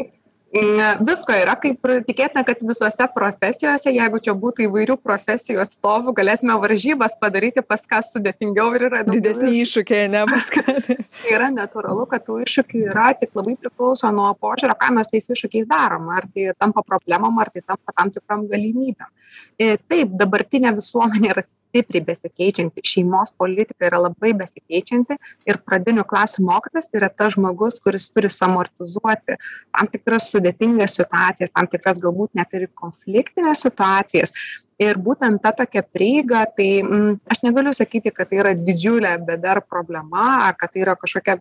visko 0.54 1.34
yra 1.34 1.56
kaip 1.58 1.82
ir 1.88 2.02
tikėtina 2.06 2.44
kad 2.46 2.60
visose 2.62 3.06
profesijose 3.14 3.90
jeigu 3.90 4.20
čia 4.22 4.34
būtų 4.38 4.68
įvairių 4.68 4.96
profesijų 5.02 5.60
atstovų 5.64 6.14
galėtume 6.14 6.54
varžybas 6.62 7.16
padaryti 7.20 7.62
pas 7.62 7.82
ką 7.90 7.98
sudėtingiau 8.06 8.74
ir 8.76 8.86
yra 8.88 9.02
didesni 9.02 9.50
iššūkiai 9.64 10.06
ane 10.06 10.22
pas 10.30 10.50
ką. 10.54 10.62
Tai 10.86 11.32
yra 11.34 11.50
natūralu 11.50 12.06
kad 12.10 12.24
tų 12.26 12.44
iššūkių 12.44 12.84
yra 12.92 13.10
tik 13.18 13.34
labai 13.34 13.56
priklauso 13.58 14.10
nuo 14.14 14.30
požiūrio 14.38 14.78
ką 14.78 14.92
mes 14.94 15.10
tais 15.10 15.26
iššūkiais 15.34 15.66
darom 15.66 16.08
ar 16.14 16.28
tai 16.30 16.52
tampa 16.58 16.86
problemom 16.86 17.42
ar 17.42 17.50
tai 17.50 17.64
tampa 17.66 17.96
tam 17.96 18.14
tikrom 18.14 18.46
galimybėm. 18.52 19.10
Ir 19.58 19.78
taip 19.90 20.14
dabartinė 20.20 20.70
visuomenė 20.76 21.32
yra 21.32 21.42
stipriai 21.74 22.04
besikeičianti 22.06 22.84
šeimos 22.86 23.32
politika 23.38 23.88
yra 23.88 23.98
labai 24.04 24.30
besikeičianti 24.38 25.16
ir 25.50 25.58
pradinių 25.66 26.04
klasių 26.10 26.44
mokytojas 26.46 26.90
yra 26.94 27.10
tas 27.10 27.34
žmogus 27.34 27.80
kuris 27.82 28.06
turi 28.14 28.30
suamortizuoti 28.30 29.38
tam 29.38 29.90
tikras 29.90 30.30
su 30.30 30.43
sudėtingas 30.44 30.98
situacijas, 30.98 31.52
tam 31.54 31.66
tikras 31.66 31.98
galbūt 31.98 32.34
net 32.34 32.52
ir 32.52 32.68
konfliktinės 32.74 33.64
situacijas. 33.64 34.32
Ir 34.78 34.98
būtent 34.98 35.40
ta 35.42 35.52
tokia 35.52 35.82
prieiga, 35.82 36.44
tai 36.50 36.82
mm, 36.82 37.20
aš 37.30 37.44
negaliu 37.44 37.72
sakyti, 37.72 38.10
kad 38.10 38.28
tai 38.28 38.40
yra 38.42 38.54
didžiulė 38.54 39.20
bėda 39.24 39.54
ar 39.54 39.60
problema, 39.62 40.52
kad 40.58 40.72
tai 40.72 40.82
yra 40.82 40.96
kažkokia 40.96 41.38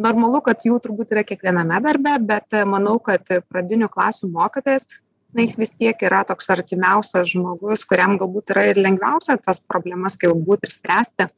normalu, 0.00 0.40
kad 0.40 0.64
jų 0.64 0.80
turbūt 0.80 1.12
yra 1.12 1.24
kiekviename 1.24 1.80
darbe, 1.84 2.16
bet 2.24 2.56
manau, 2.64 2.98
kad 2.98 3.22
pradinių 3.52 3.90
klasių 3.92 4.30
mokytojas, 4.32 4.86
na, 5.34 5.44
jis 5.44 5.58
vis 5.60 5.70
tiek 5.76 6.00
yra 6.02 6.24
toks 6.24 6.48
artimiausias 6.50 7.28
žmogus, 7.34 7.84
kuriam 7.84 8.16
galbūt 8.18 8.54
yra 8.54 8.70
ir 8.70 8.80
lengviausia 8.80 9.36
tas 9.44 9.60
problemas 9.60 10.16
galbūt 10.18 10.64
ir 10.64 10.72
spręsti 10.72 11.28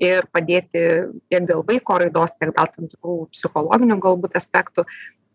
ir 0.00 0.24
padėti 0.32 0.80
tiek 1.28 1.44
dėl 1.46 1.60
vaiko 1.68 2.00
raidos, 2.00 2.32
tiek 2.40 2.50
dėl 2.56 2.72
tam 2.72 2.88
tikrų 2.88 3.18
psichologinių 3.36 4.00
galbūt 4.02 4.40
aspektų 4.40 4.86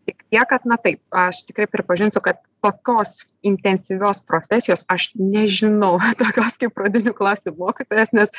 tik 0.06 0.22
tiek 0.30 0.48
kad 0.48 0.64
na 0.68 0.78
taip 0.80 1.00
aš 1.14 1.42
tikrai 1.48 1.66
pripažinsiu 1.70 2.22
kad 2.24 2.40
tokios 2.62 3.24
intensyvios 3.46 4.20
profesijos 4.26 4.84
aš 4.92 5.10
nežinau 5.18 5.96
tokios 6.22 6.58
kaip 6.60 6.74
pradinių 6.76 7.14
klasių 7.18 7.54
mokytojas 7.58 8.12
nes 8.16 8.34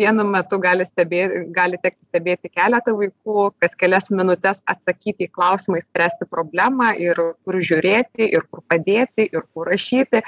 vienu 0.00 0.26
metu 0.28 0.58
gali 0.62 0.86
stebė 0.88 1.22
gali 1.56 1.80
tekti 1.82 2.08
stebėti 2.08 2.52
keletą 2.52 2.96
vaikų 2.98 3.48
kas 3.62 3.78
kelias 3.78 4.10
minutes 4.10 4.62
atsakyti 4.66 5.28
į 5.28 5.32
klausimą 5.38 5.80
išspręsti 5.82 6.28
problemą 6.30 6.92
ir 7.00 7.20
kur 7.44 7.60
žiūrėti 7.70 8.30
ir 8.30 8.46
kur 8.50 8.64
padėti 8.68 9.28
ir 9.30 9.44
kur 9.52 9.68
rašyti. 9.72 10.22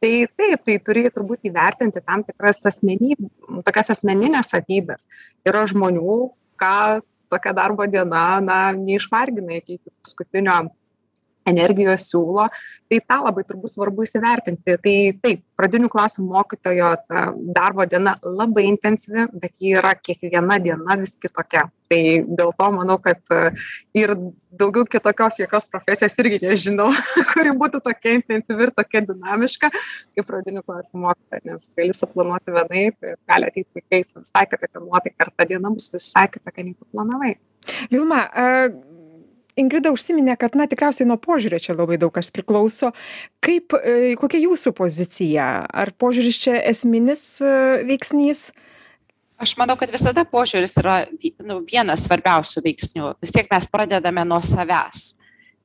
Tai 0.00 0.12
taip 0.40 0.62
tai 0.64 0.78
turi 0.80 1.02
turbūt 1.12 1.44
įvertinti 1.50 2.00
tam 2.00 2.22
tikras 2.24 2.62
asmenyb 2.70 3.20
tokias 3.66 3.92
asmenines 3.92 4.48
savybes 4.54 5.04
yra 5.44 5.66
žmonių 5.68 6.20
ką 6.60 6.76
tokia 7.30 7.52
darbo 7.60 7.86
diena 7.94 8.24
na 8.48 8.58
neišvargina 8.84 9.52
iki 9.62 9.78
paskutinio 10.02 10.58
energijos 11.48 12.10
siūlo 12.10 12.48
tai 12.90 12.98
tą 13.06 13.20
labai 13.22 13.44
turbūt 13.46 13.74
svarbu 13.76 14.04
įsivertinti. 14.04 14.74
Tai 14.82 14.94
taip 15.22 15.42
pradinių 15.58 15.90
klasių 15.92 16.24
mokytojo 16.26 16.90
ta 17.06 17.26
darbo 17.54 17.86
diena 17.86 18.16
labai 18.24 18.66
intensyvi 18.70 19.28
bet 19.30 19.54
ji 19.62 19.76
yra 19.78 19.94
kiekviena 19.94 20.58
diena 20.62 20.96
vis 20.98 21.14
kitokia. 21.20 21.68
Tai 21.90 22.00
dėl 22.26 22.52
to 22.58 22.66
manau 22.74 22.96
kad 23.02 23.22
ir 23.98 24.14
daugiau 24.58 24.86
kitokios 24.90 25.38
jokios 25.38 25.66
profesijos 25.70 26.18
irgi 26.22 26.40
nežinau 26.42 26.88
kuri 27.32 27.54
būtų 27.62 27.82
tokia 27.86 28.16
intensyvi 28.18 28.66
ir 28.66 28.74
tokia 28.74 29.02
dinamiška 29.06 29.70
kaip 29.70 30.26
pradinių 30.26 30.62
klasių 30.66 31.02
mokytoja 31.02 31.42
nes 31.50 31.66
gali 31.78 31.96
suplanuoti 31.98 32.54
vienaip 32.54 33.10
ir 33.10 33.18
gali 33.30 33.50
ateit 33.50 33.68
vaikai 33.74 34.02
su 34.06 34.22
visai 34.22 34.46
kitokia 34.50 34.82
nuotaika 34.86 35.26
ir 35.26 35.34
ta 35.34 35.50
diena 35.50 35.74
bus 35.74 35.90
visai 35.94 36.26
kitokia 36.30 36.66
nei 36.66 36.74
tu 36.74 36.86
planavai. 36.90 37.36
Vilma 37.90 38.24
ingrida 39.58 39.92
užsiminė 39.94 40.36
kad 40.40 40.56
na 40.58 40.68
tikriausiai 40.70 41.08
nuo 41.08 41.18
požiūrio 41.20 41.60
čia 41.62 41.76
labai 41.76 41.98
daug 42.00 42.12
kas 42.14 42.30
priklauso 42.34 42.92
kaip 43.44 43.74
e, 43.78 44.14
kokia 44.20 44.42
jūsų 44.46 44.74
pozicija 44.76 45.50
ar 45.66 45.94
požiūris 45.98 46.42
čia 46.44 46.58
esminis 46.70 47.24
e, 47.42 47.54
veiksnys 47.88 48.50
Aš 49.40 49.54
manau, 49.56 49.72
kad 49.80 49.88
visada 49.88 50.20
požiūris 50.28 50.74
yra 50.76 50.98
nu, 51.48 51.62
vienas 51.64 52.02
svarbiausių 52.04 52.60
veiksnių. 52.60 53.14
Vis 53.24 53.32
tiek 53.32 53.46
mes 53.48 53.64
pradedame 53.72 54.20
nuo 54.28 54.42
savęs. 54.44 55.14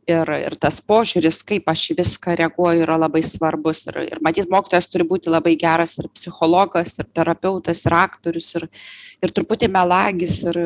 Ir, 0.08 0.30
ir 0.38 0.54
tas 0.62 0.77
požiūris, 0.86 1.42
kaip 1.44 1.68
aš 1.68 1.84
į 1.92 1.98
viską 1.98 2.38
reaguoju, 2.39 2.86
yra 2.86 2.96
labai 3.01 3.20
svarbus. 3.25 3.84
Ir, 3.89 3.98
ir 4.13 4.22
matyt, 4.24 4.48
mokytojas 4.54 4.88
turi 4.88 5.04
būti 5.10 5.34
labai 5.34 5.58
geras 5.60 5.98
ir 6.00 6.08
psichologas, 6.13 6.94
ir 7.01 7.10
terapeutas, 7.12 7.84
ir 7.84 7.98
aktorius, 8.00 8.54
ir, 8.56 8.70
ir 9.25 9.36
truputį 9.36 9.68
melagis, 9.75 10.38
ir, 10.46 10.62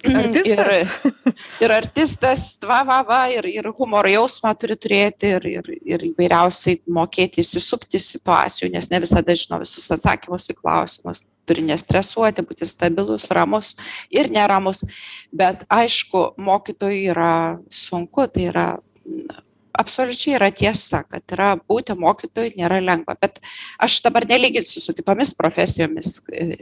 Artistas. 0.00 0.46
Ir, 0.48 1.34
ir 1.60 1.74
artistas, 1.74 2.44
va, 2.64 2.80
va, 2.86 3.00
va, 3.06 3.20
ir, 3.32 3.46
ir 3.50 3.68
humoro 3.76 4.08
jausmą 4.10 4.52
turi 4.58 4.76
turėti, 4.80 5.34
ir, 5.36 5.46
ir, 5.50 5.68
ir 5.94 6.04
įvairiausiai 6.10 6.80
mokėti 6.88 7.44
įsisukti 7.44 8.00
situacijų, 8.00 8.70
nes 8.74 8.88
ne 8.92 9.02
visada 9.02 9.36
žino 9.36 9.60
visus 9.60 9.90
atsakymus 9.92 10.48
į 10.52 10.56
klausimus. 10.60 11.24
Turi 11.48 11.64
nestresuoti, 11.66 12.44
būti 12.46 12.68
stabilus, 12.68 13.28
ramus 13.34 13.74
ir 14.14 14.30
neramus. 14.32 14.84
Bet 15.34 15.66
aišku, 15.72 16.30
mokytojui 16.40 17.04
yra 17.12 17.32
sunku, 17.74 18.28
tai 18.30 18.48
yra 18.52 18.66
absoliučiai 19.80 20.36
yra 20.38 20.50
tiesa 20.54 21.02
kad 21.08 21.34
yra 21.34 21.50
būti 21.58 21.96
mokytoju 21.98 22.54
nėra 22.58 22.80
lengva 22.84 23.16
bet 23.20 23.40
aš 23.80 24.00
dabar 24.04 24.26
nelyginsiu 24.28 24.82
su 24.82 24.94
kitomis 24.96 25.32
profesijomis. 25.38 26.18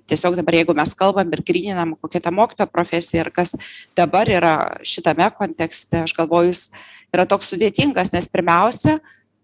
Tiesiog 0.08 0.38
dabar 0.38 0.58
jeigu 0.60 0.76
mes 0.78 0.94
kalbam 0.98 1.34
ir 1.34 1.44
gryninam 1.46 1.96
kokia 2.00 2.22
ta 2.24 2.34
mokytojo 2.34 2.70
profesija 2.72 3.24
ir 3.24 3.32
kas 3.34 3.54
dabar 3.98 4.30
yra 4.30 4.54
šitame 4.86 5.30
kontekste 5.38 6.04
aš 6.06 6.16
galvoju 6.18 6.54
jis 6.54 6.66
yra 7.14 7.28
toks 7.28 7.52
sudėtingas 7.52 8.12
nes 8.14 8.28
pirmiausia 8.30 8.98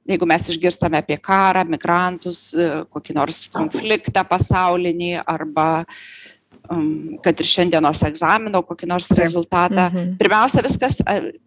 jeigu 0.09 0.29
mes 0.29 0.51
išgirstame 0.53 1.01
apie 1.01 1.17
karą 1.23 1.65
migrantus 1.69 2.51
kokį 2.93 3.17
nors 3.17 3.47
konfliktą 3.53 4.25
pasaulinį 4.29 5.17
arba 5.25 5.85
um, 6.71 7.19
kad 7.23 7.39
ir 7.41 7.49
šiandienos 7.49 8.03
egzamino 8.07 8.63
kokį 8.67 8.89
nors 8.89 9.11
rezultatą. 9.17 9.89
Mhm. 9.91 10.15
Pirmiausia, 10.21 10.63
viskas 10.65 10.99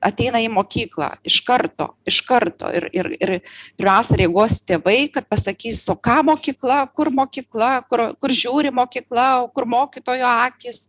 ateina 0.04 0.42
į 0.44 0.50
mokyklą 0.54 1.10
iš 1.28 1.40
karto, 1.48 1.90
iš 2.08 2.22
karto. 2.28 2.70
Ir, 2.78 2.88
ir, 2.96 3.10
ir 3.18 3.34
pirmiausia, 3.80 4.20
reaguos 4.22 4.60
tėvai, 4.68 4.98
kad 5.14 5.28
pasakys, 5.30 5.84
o 5.92 5.98
ką 5.98 6.20
mokykla, 6.32 6.80
kur 6.96 7.12
mokykla, 7.14 7.72
kur, 7.90 8.08
kur 8.22 8.36
žiūri 8.42 8.74
mokykla, 8.76 9.28
kur 9.56 9.68
mokytojo 9.70 10.32
akis. 10.48 10.86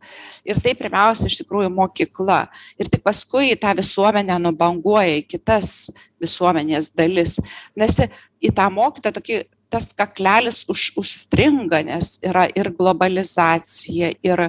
Ir 0.49 0.61
tai 0.65 0.75
pirmiausia, 0.79 1.29
iš 1.31 1.41
tikrųjų, 1.43 1.73
mokykla. 1.75 2.45
Ir 2.81 2.91
tik 2.93 3.05
paskui 3.07 3.55
tą 3.61 3.75
visuomenę 3.79 4.39
nubanguoja 4.43 5.21
į 5.21 5.27
kitas 5.29 5.93
visuomenės 6.23 6.93
dalis. 6.99 7.39
Nes 7.79 7.97
į 8.43 8.53
tą 8.55 8.69
mokytą 8.73 9.13
tokį 9.15 9.45
tas 9.73 9.91
kaklelis 9.97 10.63
už, 10.71 10.93
užstringa, 11.01 11.83
nes 11.85 12.17
yra 12.25 12.47
ir 12.57 12.71
globalizacija, 12.75 14.13
ir 14.25 14.43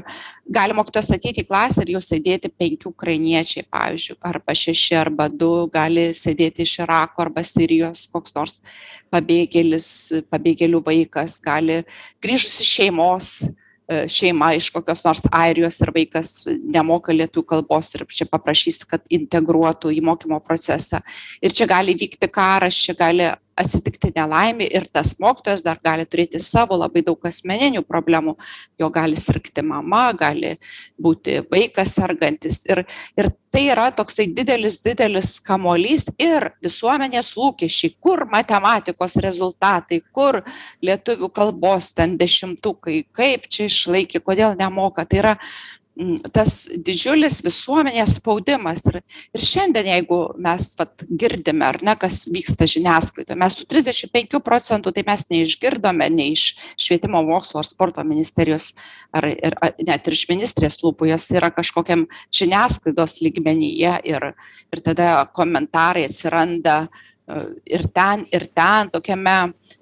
gali 0.47 0.75
mokytojas 0.77 1.11
ateiti 1.15 1.43
į 1.43 1.49
klasę 1.49 1.83
ir 1.83 1.93
jau 1.95 2.01
sėdėti 2.03 2.51
penki 2.51 2.87
ukrainiečiai, 2.89 3.67
pavyzdžiui, 3.69 4.17
arba 4.31 4.55
šeši, 4.55 4.95
arba 4.99 5.29
du, 5.29 5.51
gali 5.73 6.09
sėdėti 6.15 6.63
iš 6.65 6.79
Irako 6.85 7.27
arba 7.27 7.43
Sirijos, 7.47 8.07
koks 8.11 8.35
nors 8.37 8.59
pabėgėlis, 9.13 9.89
pabėgėlių 10.31 10.83
vaikas, 10.85 11.39
gali 11.43 11.81
grįžus 12.23 12.61
iš 12.63 12.75
šeimos 12.79 13.33
E, 13.89 14.03
šeima 14.07 14.51
iš 14.53 14.67
kokios 14.69 15.01
nors 15.01 15.23
airijos 15.33 15.79
ir 15.81 15.89
vaikas 15.95 16.43
nemoka 16.61 17.13
lietuvių 17.15 17.47
kalbos 17.49 17.87
ir 17.97 18.03
čia 18.13 18.27
paprašys 18.29 18.83
kad 18.85 19.01
integruotų 19.09 19.89
į 19.97 20.03
mokymo 20.05 20.37
procesą. 20.45 20.99
Ir 21.41 21.55
čia 21.57 21.65
gali 21.65 21.95
vykti 21.97 22.29
karas 22.29 22.77
čia 22.77 22.93
gali 22.99 23.31
atsitikti 23.59 24.11
nelaimė 24.15 24.67
ir 24.71 24.87
tas 24.93 25.13
mokytojas 25.19 25.63
dar 25.65 25.79
gali 25.83 26.05
turėti 26.07 26.39
savo 26.41 26.77
labai 26.79 27.03
daug 27.05 27.25
asmeninių 27.27 27.83
problemų. 27.87 28.35
Jo 28.79 28.89
gali 28.93 29.19
sirgti 29.19 29.63
mama 29.65 30.09
gali 30.17 30.55
būti 31.01 31.41
vaikas 31.51 31.95
sergantis. 31.97 32.61
Ir 32.69 32.85
ir 33.19 33.31
tai 33.51 33.65
yra 33.73 33.89
toksai 33.95 34.27
didelis 34.35 34.79
didelis 34.83 35.37
kamuolys 35.43 36.07
ir 36.21 36.51
visuomenės 36.63 37.33
lūkesčiai. 37.37 37.95
Kur 37.99 38.25
matematikos 38.31 39.17
rezultatai 39.19 40.01
kur 40.13 40.41
lietuvių 40.85 41.31
kalbos 41.33 41.91
ten 41.97 42.17
dešimtukai 42.19 43.03
kaip 43.11 43.49
čia 43.51 43.67
išlaikė 43.69 44.23
kodėl 44.23 44.55
nemoka. 44.59 45.05
Tai 45.05 45.23
yra 45.23 45.35
tas 46.33 46.53
didžiulis 46.71 47.41
visuomenės 47.43 48.15
spaudimas. 48.19 48.83
Ir, 48.87 48.99
ir 49.35 49.43
šiandien, 49.43 49.89
jeigu 49.91 50.19
mes 50.41 50.67
vat, 50.79 51.03
girdime, 51.09 51.65
ar 51.67 51.79
ne, 51.85 51.95
kas 51.99 52.21
vyksta 52.31 52.67
žiniasklaidoje, 52.69 53.37
mes 53.39 53.57
tų 53.57 53.67
35 53.73 54.39
procentų 54.45 54.93
tai 54.95 55.03
mes 55.07 55.25
neišgirdome 55.33 56.09
nei 56.13 56.33
iš 56.37 56.45
švietimo 56.79 57.21
mokslo 57.27 57.61
ar 57.61 57.67
sporto 57.67 58.05
ministerijos, 58.07 58.71
ar, 59.15 59.27
ir, 59.33 59.57
net 59.85 60.07
ir 60.07 60.17
iš 60.17 60.25
ministrės 60.31 60.79
lūpų, 60.83 61.11
jos 61.11 61.27
yra 61.35 61.51
kažkokiam 61.55 62.07
žiniasklaidos 62.35 63.19
lygmenyje 63.25 63.99
ir, 64.07 64.31
ir 64.71 64.83
tada 64.85 65.11
komentarai 65.35 66.07
atsiranda 66.07 66.81
e, 66.85 67.43
ir 67.75 67.87
ten, 67.91 68.25
ir 68.31 68.47
ten, 68.55 68.91
tokiame 68.93 69.39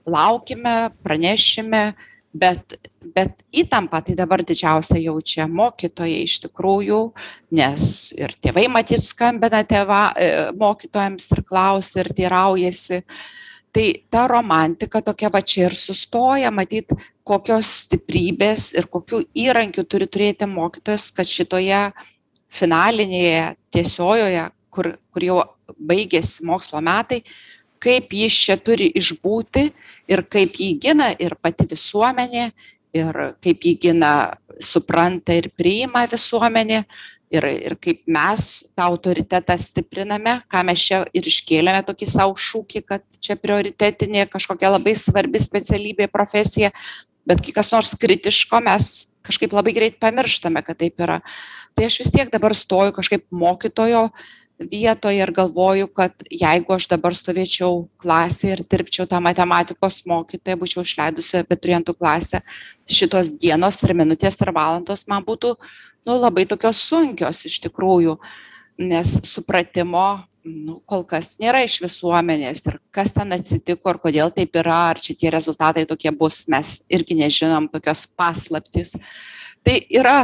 laukime, 0.07 0.77
pranešime 1.05 1.91
bet 2.33 2.77
bet 3.15 3.39
įtampą 3.55 4.01
tai 4.03 4.15
dabar 4.19 4.43
didžiausią 4.45 4.99
jaučia 4.99 5.47
mokytojai 5.47 6.25
iš 6.25 6.39
tikrųjų 6.43 6.99
nes 7.55 7.87
ir 8.17 8.33
tėvai 8.43 8.67
matyt 8.71 9.03
skambina 9.05 9.63
tėva 9.67 10.01
e, 10.11 10.29
mokytojams 10.57 11.29
ir 11.31 11.43
klausia 11.47 12.03
ir 12.03 12.11
teiraujasi. 12.17 13.01
Tai 13.73 13.85
ta 14.11 14.25
romantika 14.31 15.01
tokia 15.05 15.29
va 15.31 15.41
čia 15.41 15.67
ir 15.67 15.75
sustoja 15.77 16.51
matyt 16.51 16.93
kokios 17.27 17.73
stiprybės 17.85 18.71
ir 18.77 18.87
kokių 18.91 19.23
įrankių 19.37 19.83
turi 19.85 20.07
turėti 20.09 20.47
mokytojas 20.49 21.11
kad 21.15 21.29
šitoje 21.29 21.81
finalinėje 22.59 23.55
tiesiojoje 23.75 24.47
kur 24.73 24.95
kur 25.11 25.25
jau 25.25 25.41
baigiasi 25.77 26.45
mokslo 26.47 26.81
metai 26.81 27.23
kaip 27.83 28.13
jis 28.13 28.39
čia 28.45 28.57
turi 28.61 28.89
išbūti 28.97 29.67
ir 30.11 30.23
kaip 30.29 30.57
jį 30.61 30.71
gina 30.81 31.11
ir 31.19 31.35
pati 31.41 31.67
visuomenė, 31.69 32.49
ir 32.97 33.21
kaip 33.43 33.67
jį 33.67 33.75
gina, 33.87 34.13
supranta 34.63 35.35
ir 35.37 35.51
priima 35.53 36.05
visuomenė, 36.09 36.83
ir, 37.33 37.47
ir 37.67 37.75
kaip 37.81 38.01
mes 38.09 38.47
tą 38.75 38.87
autoritetą 38.87 39.57
stipriname, 39.59 40.39
ką 40.51 40.63
mes 40.67 40.85
čia 40.89 41.01
ir 41.15 41.27
iškėlėme 41.27 41.83
tokį 41.87 42.07
savo 42.09 42.37
šūkį, 42.39 42.83
kad 42.87 43.03
čia 43.23 43.37
prioritetinė 43.39 44.27
kažkokia 44.31 44.71
labai 44.73 44.95
svarbi 44.99 45.41
specialybė, 45.43 46.09
profesija, 46.11 46.71
bet 47.27 47.43
kai 47.43 47.53
kas 47.55 47.71
nors 47.73 47.91
kritiško 47.99 48.61
mes 48.63 49.07
kažkaip 49.27 49.53
labai 49.55 49.73
greit 49.75 49.99
pamirštame, 49.99 50.63
kad 50.63 50.79
taip 50.79 51.03
yra. 51.03 51.19
Tai 51.75 51.87
aš 51.89 51.99
vis 52.01 52.11
tiek 52.13 52.31
dabar 52.31 52.55
stoju 52.55 52.95
kažkaip 52.95 53.25
mokytojo 53.35 54.07
vietoje 54.59 55.21
ir 55.21 55.31
galvoju 55.31 55.87
kad 55.93 56.13
jeigu 56.31 56.73
aš 56.73 56.87
dabar 56.89 57.15
stovėčiau 57.15 57.87
klasėje 58.01 58.57
ir 58.57 58.63
dirbčiau 58.65 59.05
tą 59.09 59.19
matematikos 59.21 60.01
mokytoja 60.09 60.57
būčiau 60.57 60.85
išleidusi 60.85 61.41
abiturientų 61.43 61.93
klasę 61.97 62.41
šitos 62.89 63.35
dienos 63.37 63.77
ir 63.83 63.93
minutės 63.93 64.39
ir 64.41 64.53
valandos 64.55 65.05
man 65.07 65.25
būtų 65.27 65.53
nu 66.07 66.17
labai 66.17 66.47
tokios 66.49 66.81
sunkios 66.89 67.45
iš 67.45 67.59
tikrųjų 67.67 68.17
nes 68.77 69.19
supratimo 69.29 70.07
nu 70.47 70.79
kol 70.87 71.03
kas 71.07 71.35
nėra 71.41 71.61
iš 71.65 71.77
visuomenės 71.83 72.63
ir 72.65 72.79
kas 72.95 73.11
ten 73.15 73.35
atsitiko 73.35 73.91
ir 73.93 73.99
kodėl 74.01 74.31
taip 74.33 74.55
yra 74.57 74.77
ar 74.91 75.01
čia 75.01 75.15
tie 75.19 75.31
rezultatai 75.33 75.85
tokie 75.89 76.11
bus 76.15 76.45
mes 76.51 76.79
irgi 76.89 77.17
nežinom 77.19 77.67
tokios 77.71 78.05
paslaptys. 78.17 78.95
Tai 79.65 79.75
yra 79.91 80.17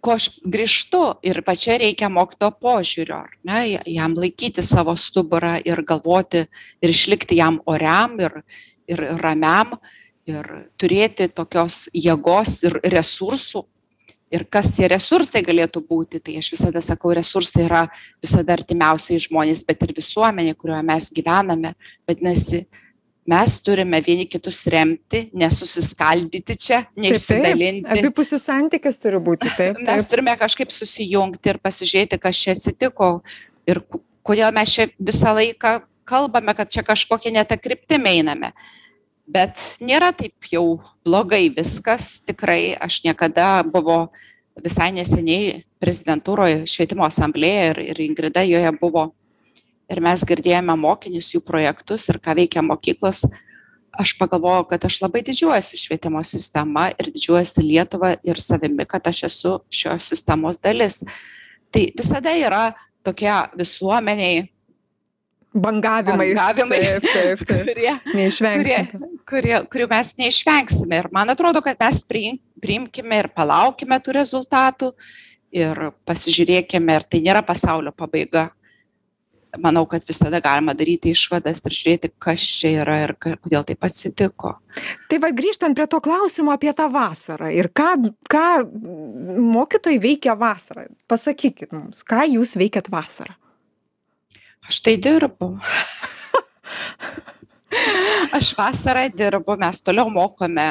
ko 0.00 0.14
aš 0.14 0.28
grįžtu 0.44 1.02
ir 1.26 1.42
va 1.46 1.54
čia 1.58 1.76
reikia 1.82 2.08
mokytojo 2.12 2.54
požiūrio 2.62 3.24
ne 3.48 3.58
jam 3.90 4.14
laikyti 4.16 4.62
savo 4.62 4.94
stuburą 4.96 5.56
ir 5.66 5.82
galvoti 5.84 6.46
ir 6.46 6.92
išlikti 6.92 7.40
jam 7.40 7.60
oriam 7.66 8.14
ir 8.20 8.40
ir 8.86 9.02
ramiam 9.20 9.76
ir 10.26 10.46
turėti 10.78 11.28
tokios 11.30 11.86
jėgos 11.94 12.60
ir 12.66 12.78
resursų. 12.96 13.64
Ir 14.34 14.42
kas 14.50 14.72
tie 14.74 14.88
resursai 14.90 15.44
galėtų 15.46 15.84
būti 15.86 16.18
tai 16.18 16.34
aš 16.40 16.48
visada 16.56 16.80
sakau 16.82 17.12
resursai 17.14 17.62
yra 17.68 17.84
visada 18.22 18.56
artimiausiai 18.56 19.22
žmonės 19.22 19.62
bet 19.68 19.84
ir 19.86 19.92
visuomenė 19.94 20.56
kurioje 20.58 20.82
mes 20.88 21.06
gyvename 21.14 21.70
vadinasi 22.08 22.64
mes 23.30 23.56
turime 23.64 24.00
vieni 24.04 24.26
kitus 24.30 24.60
remti, 24.70 25.26
nesusiskaldyti 25.36 26.56
čia, 26.60 26.82
neišsidalinti. 26.98 27.90
Abipusis 27.98 28.46
santykis 28.46 29.00
turi 29.02 29.20
būti. 29.22 29.50
Taip, 29.56 29.78
taip. 29.80 29.88
Mes 29.88 30.08
turime 30.10 30.36
kažkaip 30.38 30.74
susijungti 30.74 31.52
ir 31.52 31.60
pasižiūrėti, 31.62 32.20
kas 32.22 32.40
čia 32.42 32.54
atsitiko 32.56 33.10
ir 33.66 33.82
kodėl 34.26 34.54
mes 34.54 34.72
čia 34.72 34.88
visą 34.98 35.34
laiką 35.36 35.80
kalbame, 36.06 36.54
kad 36.54 36.70
čia 36.70 36.86
kažkokie 36.86 37.34
netą 37.34 37.58
kryptimį 37.58 38.14
einame. 38.20 38.52
Bet 39.26 39.58
nėra 39.82 40.12
taip 40.14 40.46
jau 40.52 40.78
blogai 41.06 41.48
viskas. 41.50 42.20
Tikrai 42.26 42.76
aš 42.78 43.00
niekada 43.02 43.66
buvo 43.66 44.06
visai 44.62 44.92
neseniai 44.94 45.64
prezidentūroje 45.82 46.62
švietimo 46.70 47.04
asamblėje 47.04 47.70
ir, 47.72 47.80
ir 47.90 48.02
Ingrida 48.06 48.46
joje 48.46 48.70
buvo 48.78 49.10
ir 49.92 50.02
mes 50.02 50.24
girdėjome 50.26 50.76
mokinius 50.80 51.32
jų 51.34 51.42
projektus 51.46 52.08
ir 52.10 52.20
ką 52.22 52.36
veikia 52.40 52.64
mokyklos 52.66 53.24
aš 53.96 54.12
pagalvojau 54.18 54.66
kad 54.72 54.84
aš 54.88 54.98
labai 55.04 55.22
didžiuojuosi 55.26 55.78
švietimo 55.80 56.22
sistema 56.26 56.88
ir 56.96 57.12
didžiuojuosi 57.14 57.64
lietuva 57.64 58.16
ir 58.26 58.42
savimi 58.42 58.84
kad 58.88 59.06
aš 59.08 59.24
esu 59.30 59.54
šios 59.70 60.10
sistemos 60.10 60.60
dalis 60.60 61.00
tai 61.72 61.88
visada 61.96 62.34
yra 62.36 62.66
tokie 63.06 63.32
visuomeniai 63.56 64.46
bangavimai, 65.56 66.34
bangavimai 66.34 66.80
taip, 66.80 67.06
taip, 67.12 67.44
taip. 67.48 67.66
kurie, 67.70 67.92
kurie, 68.10 68.80
kurie, 69.30 69.54
kurių 69.72 69.86
mes 69.90 70.12
neišvengsime. 70.20 71.00
Ir 71.00 71.08
man 71.14 71.32
atrodo, 71.32 71.62
kad 71.64 71.78
mes 71.80 72.02
priimkime 72.04 73.22
ir 73.22 73.30
palaukime 73.36 73.98
tų 74.02 74.18
rezultatų 74.18 74.92
ir 75.56 75.80
pasižiūrėkime, 76.08 76.98
ir 76.98 77.08
tai 77.08 77.22
nėra 77.24 77.42
pasaulio 77.46 77.94
pabaiga 77.96 78.50
manau 79.62 79.84
kad 79.88 80.04
visada 80.06 80.40
galima 80.44 80.74
daryti 80.76 81.12
išvadas 81.14 81.62
ir 81.64 81.74
žiūrėti 81.76 82.10
kas 82.22 82.44
čia 82.58 82.72
yra 82.82 82.98
ir 83.04 83.14
kodėl 83.20 83.64
taip 83.68 83.86
atsitiko. 83.86 84.56
Tai 85.10 85.18
va 85.22 85.30
grįžtant 85.36 85.76
prie 85.76 85.86
to 85.90 86.00
klausimo 86.04 86.54
apie 86.54 86.72
tą 86.76 86.88
vasarą 86.92 87.50
ir 87.54 87.70
ką 87.72 87.90
ką 88.32 88.46
mokytojai 89.56 90.00
veikia 90.02 90.36
vasarą 90.38 90.88
pasakykit 91.10 91.72
mums 91.76 92.04
ką 92.06 92.26
jūs 92.36 92.56
veikiat 92.60 92.90
vasarą? 92.92 93.36
Aš 94.66 94.80
tai 94.82 94.96
dirbu. 94.98 95.52
Aš 98.36 98.50
vasarą 98.58 99.06
dirbu 99.14 99.54
mes 99.60 99.78
toliau 99.84 100.10
mokome 100.10 100.66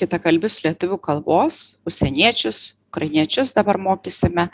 kitakalbius 0.00 0.62
lietuvių 0.64 0.98
kalbos 1.02 1.78
užsieniečius 1.86 2.72
ukrainiečius 2.94 3.50
dabar 3.54 3.78
mokysime 3.78 4.48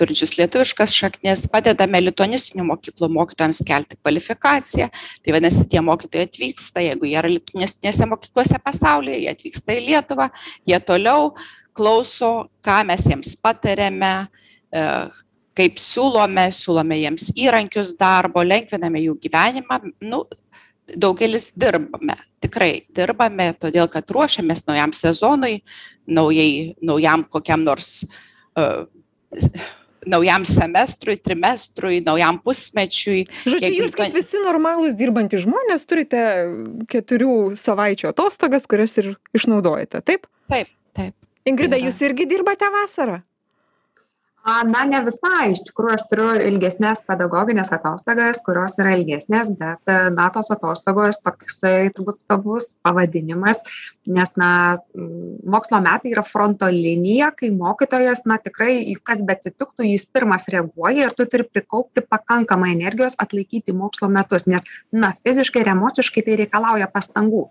turinčius 0.00 0.34
lietuviškas 0.38 0.94
šaknis 0.96 1.44
padedame 1.52 2.00
lituanistinių 2.02 2.66
mokyklų 2.72 3.10
mokytojams 3.14 3.62
kelti 3.68 3.98
kvalifikaciją. 4.00 4.88
Tai 4.90 5.34
vadinasi 5.36 5.66
tie 5.70 5.82
mokytojai 5.84 6.28
atvyksta 6.28 6.84
jeigu 6.84 7.08
jie 7.08 7.16
yra 7.20 7.32
lituanistinėse 7.36 8.08
mokyklose 8.10 8.60
pasaulyje 8.64 9.22
jie 9.24 9.32
atvyksta 9.34 9.76
į 9.76 9.86
lietuvą 9.90 10.30
jie 10.68 10.80
toliau 10.88 11.34
klauso 11.76 12.32
ką 12.66 12.80
mes 12.88 13.04
jiems 13.08 13.36
patariame 13.40 14.14
e, 14.72 14.86
kaip 15.60 15.80
siūlome 15.82 16.48
siūlome 16.54 16.98
jiems 17.02 17.30
įrankius 17.36 17.94
darbo 18.00 18.42
lengviname 18.46 19.02
jų 19.04 19.18
gyvenimą. 19.22 19.82
Nu 20.00 20.24
daugelis 20.96 21.50
dirbame 21.58 22.16
tikrai 22.42 22.86
dirbame 22.96 23.50
todėl 23.60 23.88
kad 23.92 24.08
ruošiamės 24.10 24.64
naujam 24.68 24.94
sezonui 24.96 25.60
naujai 26.08 26.74
naujam 26.82 27.24
kokiam 27.30 27.64
nors 27.66 28.00
uh, 28.58 28.86
naujam 30.08 30.44
semestrui, 30.48 31.18
trimestrui, 31.20 32.00
naujam 32.04 32.40
pusmečiui. 32.44 33.24
Žodžiu, 33.44 33.72
jūs 33.82 33.96
kaip 33.98 34.16
visi 34.16 34.40
normalūs 34.42 34.96
dirbantys 34.98 35.44
žmonės 35.44 35.86
turite 35.88 36.22
keturių 36.90 37.56
savaičių 37.60 38.10
atostogas, 38.12 38.68
kurias 38.70 38.96
ir 39.02 39.14
išnaudojate, 39.36 40.02
taip? 40.06 40.28
Taip, 40.50 40.72
taip. 40.96 41.16
Ingrida, 41.48 41.80
jūs 41.80 42.00
irgi 42.04 42.28
dirbate 42.30 42.68
vasarą? 42.72 43.20
Na 44.44 44.84
ne 44.88 45.00
visai. 45.04 45.52
Iš 45.52 45.62
tikrųjų 45.68 45.96
aš 45.96 46.04
turiu 46.10 46.28
ilgesnes 46.48 47.02
pedagogines 47.08 47.70
atostogas 47.74 48.40
kurios 48.44 48.76
yra 48.80 48.94
ilgesnės 48.96 49.50
bet 49.60 49.92
na 50.16 50.28
tos 50.32 50.50
atostogos 50.54 51.20
toksai 51.24 51.90
turbūt 51.96 52.18
svarbus 52.24 52.70
pavadinimas 52.84 53.60
nes 54.06 54.32
na 54.40 54.78
mokslo 55.44 55.80
metai 55.84 56.14
yra 56.14 56.24
fronto 56.26 56.68
linija 56.72 57.30
kai 57.36 57.50
mokytojas 57.54 58.24
na 58.24 58.38
tikrai 58.42 58.96
kas 59.04 59.22
beatsitiktų 59.26 59.90
jis 59.92 60.06
pirmas 60.08 60.48
reaguoja 60.52 61.08
ir 61.08 61.16
tu 61.16 61.26
turi 61.28 61.44
prikaupti 61.44 62.04
pakankamai 62.08 62.72
energijos 62.74 63.18
atlaikyti 63.20 63.76
mokslo 63.76 64.08
metus 64.08 64.48
nes 64.48 64.64
na 64.92 65.12
fiziškai 65.24 65.64
ir 65.64 65.74
emociškai 65.76 66.24
tai 66.26 66.40
reikalauja 66.44 66.88
pastangų 66.90 67.46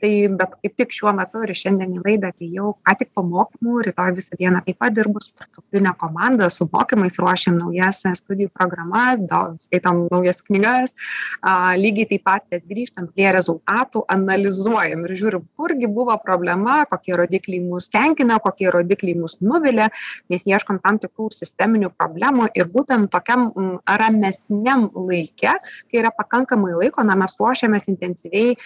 tai 0.00 0.12
bet 0.40 0.54
kaip 0.62 0.76
tik 0.80 0.94
šiuo 0.96 1.12
metu 1.16 1.42
ir 1.44 1.52
šiandien 1.56 1.96
į 1.98 2.02
laidą 2.04 2.30
atėjau 2.32 2.72
ką 2.86 2.94
tik 3.00 3.10
po 3.16 3.24
mokymų 3.26 3.84
rytoj 3.88 4.14
visą 4.16 4.38
dieną 4.40 4.62
taip 4.66 4.78
pat 4.80 4.94
dirbu 4.96 5.20
su 5.24 5.34
tarptautine 5.36 5.92
komanda 6.00 6.48
su 6.50 6.66
mokymais 6.72 7.18
ruošiam 7.20 7.58
naujas 7.60 8.02
studijų 8.20 8.50
programas 8.56 9.20
daug 9.20 9.58
skaitom 9.64 10.06
naujas 10.10 10.40
knygas. 10.46 10.94
A 11.42 11.76
lygiai 11.78 12.08
taip 12.14 12.24
pat 12.24 12.46
mes 12.52 12.64
grįžtam 12.70 13.10
prie 13.12 13.28
rezultatų 13.36 14.04
analizuojam 14.14 15.04
ir 15.06 15.16
žiūrim 15.20 15.44
kurgi 15.60 15.90
buvo 15.90 16.16
problema 16.24 16.80
kokie 16.90 17.16
rodikliai 17.20 17.62
mus 17.64 17.90
tenkina 17.92 18.40
kokie 18.40 18.70
rodikliai 18.72 19.18
mus 19.18 19.36
nuvilia. 19.44 19.90
Mes 20.32 20.46
ieškom 20.48 20.80
tam 20.84 21.00
tikrų 21.02 21.30
sisteminių 21.36 21.92
problemų 21.98 22.50
ir 22.56 22.70
būtent 22.72 23.12
tokiam 23.12 23.50
ramesniam 23.84 24.88
laike 24.94 25.56
kai 25.60 26.00
yra 26.00 26.12
pakankamai 26.14 26.72
laiko 26.78 27.04
na 27.04 27.16
mes 27.18 27.36
ruošiamės 27.40 27.88
intensyviai 27.92 28.56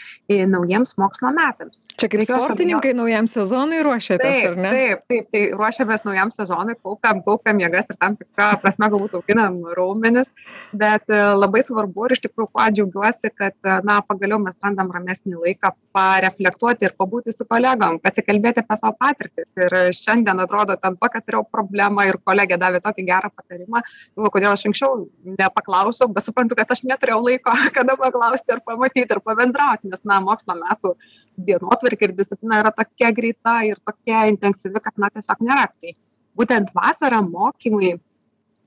naujiems 0.51 0.95
mokslo 1.01 1.24
mokslo 1.25 1.33
metams. 1.33 1.79
Čia 1.95 2.09
kaip 2.11 2.25
sportininkai 2.27 2.91
naujam 2.97 3.29
sezonui 3.31 3.79
ruošiatės, 3.87 4.25
taip, 4.27 4.47
ar 4.49 4.57
ne? 4.59 4.71
Taip, 4.75 5.03
taip, 5.11 5.27
tai 5.31 5.43
ruošiamės 5.55 6.03
naujam 6.03 6.33
sezonui, 6.35 6.75
kaupiam, 6.83 7.21
kaupiam 7.23 7.61
jėgas 7.63 7.87
ir 7.93 7.99
tam 8.01 8.17
tikrą 8.19 8.49
prasme 8.63 8.89
galbūt 8.91 9.15
auginam 9.21 9.61
raumenis, 9.79 10.33
bet 10.75 11.07
e, 11.15 11.21
labai 11.39 11.63
svarbu 11.63 12.09
ir 12.09 12.17
iš 12.17 12.25
tikrųjų 12.25 12.49
kuo 12.51 12.67
džiaugiuosi, 12.75 13.31
kad, 13.39 13.55
e, 13.63 13.77
na, 13.87 14.01
pagaliau 14.09 14.41
mes 14.43 14.59
randam 14.65 14.91
ramesnį 14.95 15.39
laiką 15.39 15.71
pareflektuoti 15.95 16.89
ir 16.89 16.97
pabūti 16.99 17.35
su 17.35 17.47
kolegom, 17.47 18.01
pasikalbėti 18.03 18.65
apie 18.65 18.79
savo 18.81 18.97
patirtis. 18.99 19.55
Ir 19.55 19.77
šiandien 19.95 20.43
atrodo, 20.43 20.75
ten 20.83 20.99
tokia 20.99 21.23
turėjau 21.23 21.45
problemą 21.47 22.09
ir 22.11 22.19
kolegė 22.27 22.59
davė 22.59 22.83
tokį 22.83 23.07
gerą 23.07 23.31
patarimą, 23.31 23.85
nu, 24.19 24.33
kodėl 24.35 24.57
aš 24.57 24.67
anksčiau 24.73 25.05
nepaklausiau, 25.39 26.11
bet 26.11 26.27
suprantu, 26.27 26.59
kad 26.59 26.75
aš 26.75 26.83
neturėjau 26.91 27.23
laiko, 27.23 27.55
kada 27.79 27.95
paklausti 28.03 28.59
ir 28.59 28.65
pamatyti 28.67 29.07
ir 29.07 29.23
pabendrauti, 29.23 29.95
nes, 29.95 30.03
na, 30.03 30.19
mokslo 30.25 30.59
metų 30.59 30.97
dienotvarkė 31.37 32.09
ir 32.09 32.17
disciplina 32.17 32.63
yra 32.63 32.73
tokia 32.75 33.11
greita 33.15 33.61
ir 33.67 33.79
tokia 33.85 34.25
intensyvi, 34.33 34.83
kad 34.83 34.99
na 35.01 35.11
tiesiog 35.15 35.45
nėra. 35.45 35.69
Tai 35.81 35.95
būtent 36.39 36.73
vasarą 36.75 37.21
mokymai, 37.27 37.95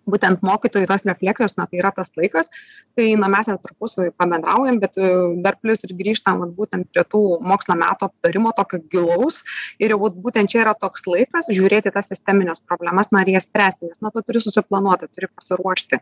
būtent 0.08 0.43
mokytojų 0.45 0.88
tos 0.88 1.03
refleksijos, 1.08 1.56
na 1.60 1.65
tai 1.67 1.82
yra 1.82 1.91
tas 1.95 2.13
laikas, 2.19 2.47
kai 2.95 3.10
na, 3.19 3.27
mes 3.32 3.49
ir 3.51 3.58
tarpusavį 3.63 4.13
pabendraujam, 4.19 4.80
bet 4.84 4.95
e, 4.95 5.10
dar 5.43 5.58
plus 5.62 5.84
ir 5.84 5.93
grįžtam 5.99 6.39
vat, 6.43 6.53
būtent 6.56 6.88
prie 6.93 7.03
tų 7.12 7.23
mokslo 7.43 7.75
metų 7.80 8.08
aptarimo 8.08 8.53
tokio 8.56 8.80
gilaus 8.93 9.41
ir 9.84 9.93
jau 9.93 9.99
būtent 10.08 10.53
čia 10.53 10.63
yra 10.63 10.75
toks 10.80 11.03
laikas 11.10 11.51
žiūrėti 11.51 11.91
tas 11.95 12.08
sisteminės 12.13 12.63
problemas, 12.63 13.12
na 13.12 13.25
ir 13.25 13.36
jas 13.36 13.49
spręsti, 13.49 13.91
nes 13.91 14.01
na 14.03 14.13
tu 14.15 14.23
turi 14.23 14.43
susiplanuoti, 14.43 15.12
turi 15.12 15.32
pasiruošti 15.34 15.99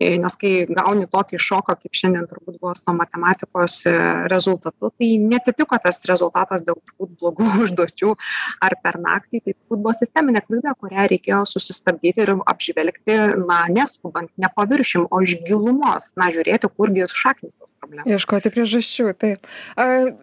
nes 0.00 0.36
kai 0.40 0.52
gauni 0.66 1.06
tokį 1.10 1.38
šoką 1.38 1.76
kaip 1.78 1.94
šiandien 1.94 2.26
turbūt 2.30 2.58
buvo 2.58 2.74
su 2.74 2.82
tuo 2.82 2.94
matematikos 2.98 3.76
e, 3.86 3.94
rezultatu 4.30 4.90
tai 4.98 5.10
neatsitiko 5.22 5.78
tas 5.82 6.02
rezultatas 6.10 6.64
dėl 6.66 6.78
turbūt 6.80 7.14
blogų 7.20 7.50
užduočių 7.66 8.14
ar 8.66 8.76
per 8.82 8.98
naktį 9.02 9.42
tai 9.44 9.54
turbūt 9.54 9.84
buvo 9.86 9.94
sisteminė 9.98 10.42
klaida 10.46 10.74
kurią 10.78 11.06
reikėjo 11.14 11.44
susistabdyti 11.50 12.24
ir 12.26 12.34
apžvelgti 12.34 13.20
na 13.44 13.60
neskubant 13.70 14.32
ne 14.36 14.50
paviršium 14.56 15.06
o 15.10 15.22
iš 15.22 15.38
gilumos 15.46 16.12
na 16.18 16.30
žiūrėti 16.34 16.72
kurgi 16.74 17.06
šaknys 17.10 17.54
tos 17.54 17.70
problemos 17.84 18.14
ieškoti 18.14 18.52
priežasčių 18.54 19.14
taip 19.20 19.48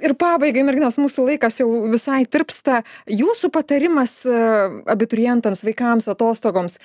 ir 0.04 0.16
pabaigai 0.20 0.66
merginos 0.68 1.00
mūsų 1.02 1.28
laikas 1.30 1.62
jau 1.62 1.70
visai 1.92 2.24
tirpsta 2.26 2.82
jūsų 3.10 3.52
patarimas 3.54 4.20
abiturientams 4.28 5.64
vaikams 5.68 6.10
atostogoms 6.12 6.80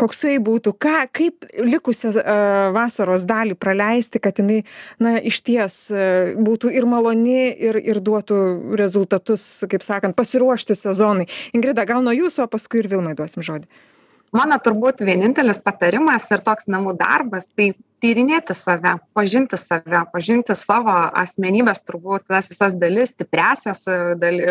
koksai 0.00 0.36
būtų 0.44 0.76
ką 0.84 0.96
kaip 1.14 1.48
likusią 1.58 1.94
likusią 1.94 2.72
vasaros 2.74 3.24
dalį 3.24 3.54
praleisti, 3.54 4.20
kad 4.20 4.38
jinai, 4.38 4.64
na, 4.98 5.18
išties 5.18 5.90
būtų 6.36 6.72
ir 6.74 6.86
maloni, 6.86 7.52
ir, 7.52 7.76
ir 7.76 8.00
duotų 8.00 8.76
rezultatus, 8.76 9.64
kaip 9.68 9.82
sakant, 9.82 10.16
pasiruošti 10.16 10.74
sezonui. 10.74 11.28
Ingrida, 11.54 11.84
gal 11.84 12.02
nuo 12.02 12.12
jūsų, 12.12 12.44
o 12.44 12.48
paskui 12.48 12.82
ir 12.82 12.88
Vilmai 12.88 13.14
duosim 13.14 13.42
žodį. 13.42 13.66
Mano 14.34 14.58
turbūt 14.58 14.98
vienintelis 15.04 15.60
patarimas 15.62 16.26
ir 16.30 16.42
toks 16.42 16.66
namų 16.66 16.96
darbas, 16.98 17.46
tai 17.54 17.74
tyrinėti 18.04 18.54
save, 18.56 18.98
pažinti 19.16 19.56
save, 19.60 20.02
pažinti 20.12 20.56
savo 20.58 20.92
asmenybės, 21.22 21.80
turbūt 21.88 22.26
tas 22.28 22.50
visas 22.50 22.76
dalis, 22.76 23.14
stipresias, 23.14 23.86
dal, 24.20 24.42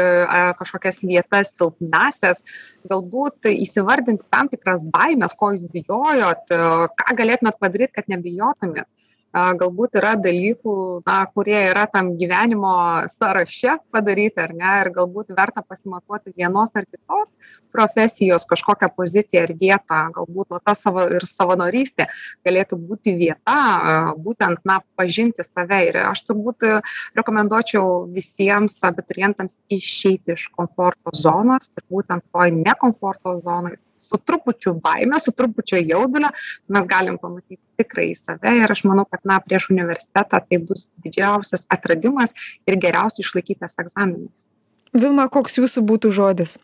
kažkokias 0.58 1.04
vietas, 1.06 1.54
silpnasias, 1.60 2.42
galbūt 2.90 3.52
įsivardinti 3.54 4.26
tam 4.34 4.50
tikras 4.50 4.86
baimės, 4.96 5.38
ko 5.38 5.54
jūs 5.54 5.70
bijojot, 5.76 6.50
ką 6.98 7.18
galėtumėt 7.22 7.62
padaryti, 7.62 7.94
kad 8.00 8.10
nebijotumėt 8.16 8.90
galbūt 9.34 9.98
yra 9.98 10.14
dalykų 10.22 10.76
na 11.08 11.24
kurie 11.34 11.58
yra 11.72 11.88
tam 11.90 12.14
gyvenimo 12.20 12.74
sąraše 13.10 13.80
padaryti 13.92 14.42
ar 14.44 14.54
ne? 14.54 14.74
Ir 14.84 14.92
galbūt 14.94 15.34
verta 15.34 15.64
pasimatuoti 15.66 16.34
vienos 16.38 16.76
ar 16.78 16.86
kitos 16.86 17.38
profesijos 17.74 18.46
kažkokią 18.46 18.92
poziciją 18.96 19.46
ir 19.48 19.56
vietą. 19.58 20.04
Galbūt 20.14 20.54
va 20.54 20.60
ta 20.62 20.76
savo 20.78 21.08
ir 21.10 21.26
savanorystė 21.26 22.08
galėtų 22.46 22.78
būti 22.78 23.16
vieta 23.18 24.14
būtent 24.18 24.62
na 24.70 24.82
pažinti 24.96 25.46
save. 25.46 25.82
Ir 25.90 25.98
aš 26.06 26.26
turbūt 26.30 26.68
rekomenduočiau 27.18 28.06
visiems 28.14 28.78
abiturientams 28.86 29.58
išeiti 29.74 30.38
iš 30.38 30.50
komforto 30.54 31.16
zonos 31.18 31.72
ir 31.74 31.88
būtent 31.90 32.24
toj 32.30 32.54
ne 32.54 32.78
komforto 32.80 33.40
zonoj 33.42 33.80
su 34.14 34.22
trupučiu 34.22 34.76
baimės, 34.84 35.26
su 35.28 35.34
trupučiu 35.34 35.82
jaudulio 35.82 36.30
mes 36.70 36.88
galim 36.90 37.18
pamatyti 37.22 37.62
tikrai 37.82 38.12
save 38.18 38.54
ir 38.62 38.72
aš 38.72 38.84
manau, 38.86 39.06
kad 39.10 39.24
na, 39.26 39.40
prieš 39.42 39.72
universitetą 39.74 40.42
tai 40.46 40.60
bus 40.62 40.88
didžiausias 41.06 41.66
atradimas 41.74 42.36
ir 42.70 42.78
geriausiai 42.78 43.26
išlaikytas 43.26 43.80
egzaminas. 43.82 44.46
Vilma, 44.94 45.26
koks 45.34 45.58
jūsų 45.58 45.82
būtų 45.90 46.12
žodis? 46.14 46.60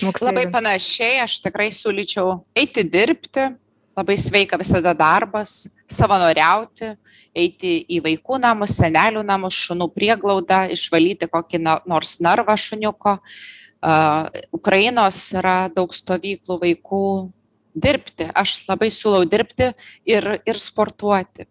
Labai 0.00 0.46
panašiai, 0.52 1.18
aš 1.26 1.42
tikrai 1.44 1.68
siūlyčiau 1.74 2.38
eiti 2.56 2.80
dirbti, 2.88 3.50
labai 3.94 4.16
sveika 4.18 4.56
visada 4.56 4.94
darbas, 4.96 5.66
savanoriauti, 5.92 6.94
eiti 7.36 7.74
į 7.92 8.00
vaikų 8.06 8.38
namus, 8.40 8.78
senelių 8.78 9.26
namus, 9.26 9.58
šunų 9.66 9.90
prieglaudą, 9.92 10.64
išvalyti 10.72 11.28
kokį 11.28 11.60
nors 11.66 12.16
narvą 12.24 12.56
šuniuko, 12.56 13.18
Ukrainos 14.54 15.18
yra 15.36 15.68
daug 15.72 15.92
stovyklų 15.92 16.58
vaikų 16.62 17.06
dirbti. 17.74 18.28
Aš 18.34 18.62
labai 18.68 18.90
siūlau 18.94 19.24
dirbti 19.28 19.72
ir, 20.08 20.28
ir 20.46 20.60
sportuoti. 20.60 21.48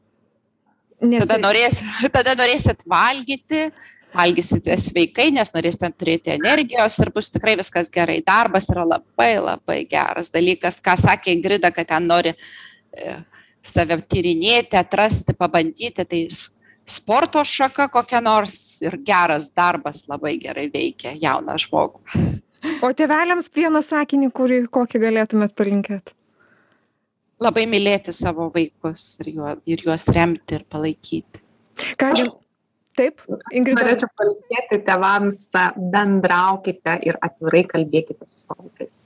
Nes... 1.04 1.26
Tada, 1.26 1.39
norės, 1.41 1.82
tada 2.15 2.36
norėsit 2.39 2.86
valgyti, 2.89 3.67
valgysite 4.15 4.78
sveikai, 4.80 5.30
nes 5.36 5.52
norėsite 5.54 5.89
turėti 6.00 6.34
energijos 6.38 6.98
ir 7.04 7.12
bus 7.13 7.32
tikrai 7.34 7.58
viskas 7.60 7.91
gerai. 7.93 8.22
Darbas 8.26 8.69
yra 8.72 8.86
labai 8.88 9.34
labai 9.41 9.84
geras 9.89 10.32
dalykas, 10.34 10.80
ką 10.84 10.96
sakė 11.02 11.36
Ingrida, 11.36 11.74
kad 11.76 11.89
ten 11.91 12.08
nori 12.08 12.34
e, 12.34 13.17
save 13.65 14.00
tyrinėti, 14.08 14.78
atrasti, 14.80 15.36
pabandyti, 15.38 16.06
tai 16.08 16.24
sporto 16.86 17.43
šaka 17.46 17.88
kokia 17.93 18.22
nors 18.24 18.82
ir 18.84 18.98
geras 19.06 19.50
darbas 19.56 20.04
labai 20.10 20.36
gerai 20.41 20.67
veikia 20.74 21.15
jauną 21.19 21.58
žmogų. 21.62 22.04
O 22.84 22.91
tėveliams 22.96 23.50
vieną 23.52 23.82
sakinį, 23.84 24.30
kurį 24.36 24.60
kokį 24.72 25.02
galėtumėt 25.04 25.56
palinkėti? 25.60 26.15
Labai 27.43 27.65
mylėti 27.67 28.13
savo 28.15 28.48
vaikus 28.54 29.17
ir, 29.19 29.34
juo, 29.36 29.58
ir 29.67 29.84
juos 29.84 30.08
remti 30.08 30.56
ir 30.60 30.63
palaikyti. 30.72 31.41
Ką, 32.00 32.13
Taip, 32.93 33.24
Ingrida. 33.50 33.82
Norėčiau 33.82 34.10
palinkėti 34.19 34.78
tėvams, 34.86 35.39
bendraukite 35.93 37.00
ir 37.10 37.17
atvirai 37.26 37.63
kalbėkite 37.72 38.28
su 38.30 38.38
savo 38.38 38.67
vaikais. 38.67 39.00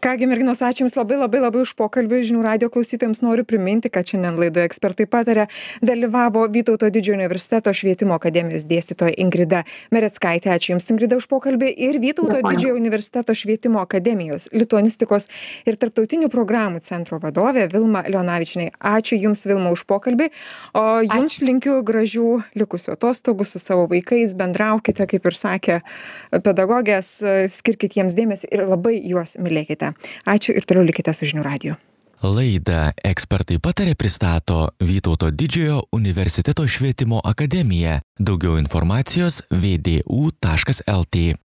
Kągi, 0.00 0.26
merginos, 0.26 0.62
ačiū 0.64 0.84
Jums 0.86 0.94
labai 0.96 1.18
labai 1.20 1.40
labai 1.42 1.60
už 1.64 1.74
pokalbį. 1.76 2.22
Žinių 2.28 2.42
radio 2.44 2.68
klausytojams 2.72 3.20
noriu 3.24 3.44
priminti, 3.48 3.90
kad 3.92 4.08
šiandien 4.08 4.38
laidoje 4.40 4.68
ekspertai 4.70 5.04
patarė 5.10 5.46
dalyvavo 5.84 6.46
Vytauto 6.52 6.88
didžiojo 6.92 7.18
universiteto 7.18 7.72
švietimo 7.76 8.16
akademijos 8.16 8.64
dėstytoja 8.70 9.12
Ingrida 9.20 9.64
Meretskaitė. 9.92 10.52
Ačiū 10.54 10.74
Jums, 10.74 10.88
Ingrida, 10.94 11.18
už 11.20 11.28
pokalbį. 11.28 11.68
Ir 11.88 11.98
Vytauto 12.00 12.38
didžiojo 12.40 12.78
universiteto 12.78 13.36
švietimo 13.36 13.82
akademijos 13.82 14.48
lituanistikos 14.56 15.28
ir 15.68 15.76
tarptautinių 15.76 16.30
programų 16.32 16.80
centro 16.86 17.20
vadovė 17.20 17.68
Vilma 17.72 18.04
Leonavičinai. 18.08 18.70
Ačiū 18.80 19.20
Jums, 19.20 19.44
Vilma, 19.48 19.74
už 19.76 19.84
pokalbį. 19.90 20.30
O 20.72 20.86
Jums 21.04 21.36
Ačiū. 21.36 21.50
linkiu 21.50 21.78
gražių 21.84 22.32
likusių 22.56 22.96
atostogų 22.96 23.44
su 23.44 23.60
savo 23.60 23.84
vaikais, 23.92 24.32
bendraukite, 24.38 25.04
kaip 25.04 25.28
ir 25.28 25.36
sakė 25.36 25.80
pedagogės, 26.32 27.12
skirkite 27.52 28.00
jiems 28.00 28.16
dėmesį 28.16 28.52
ir 28.52 28.66
labai 28.70 28.96
juos 29.04 29.36
mylėkite. 29.36 29.65
Ačiū 30.26 30.54
ir 30.56 30.64
toliau 30.64 30.86
likite 30.86 31.14
su 31.16 31.28
žinių 31.28 31.44
radiju. 31.46 31.76
Laidą 32.24 32.94
ekspertai 33.04 33.58
patarė 33.60 33.92
pristato 33.98 34.70
Vytauto 34.80 35.28
didžiojo 35.28 35.82
universiteto 35.92 36.64
švietimo 36.64 37.20
akademija. 37.20 37.98
Daugiau 38.16 38.56
informacijos 38.56 39.42
vdu.lt. 39.52 41.26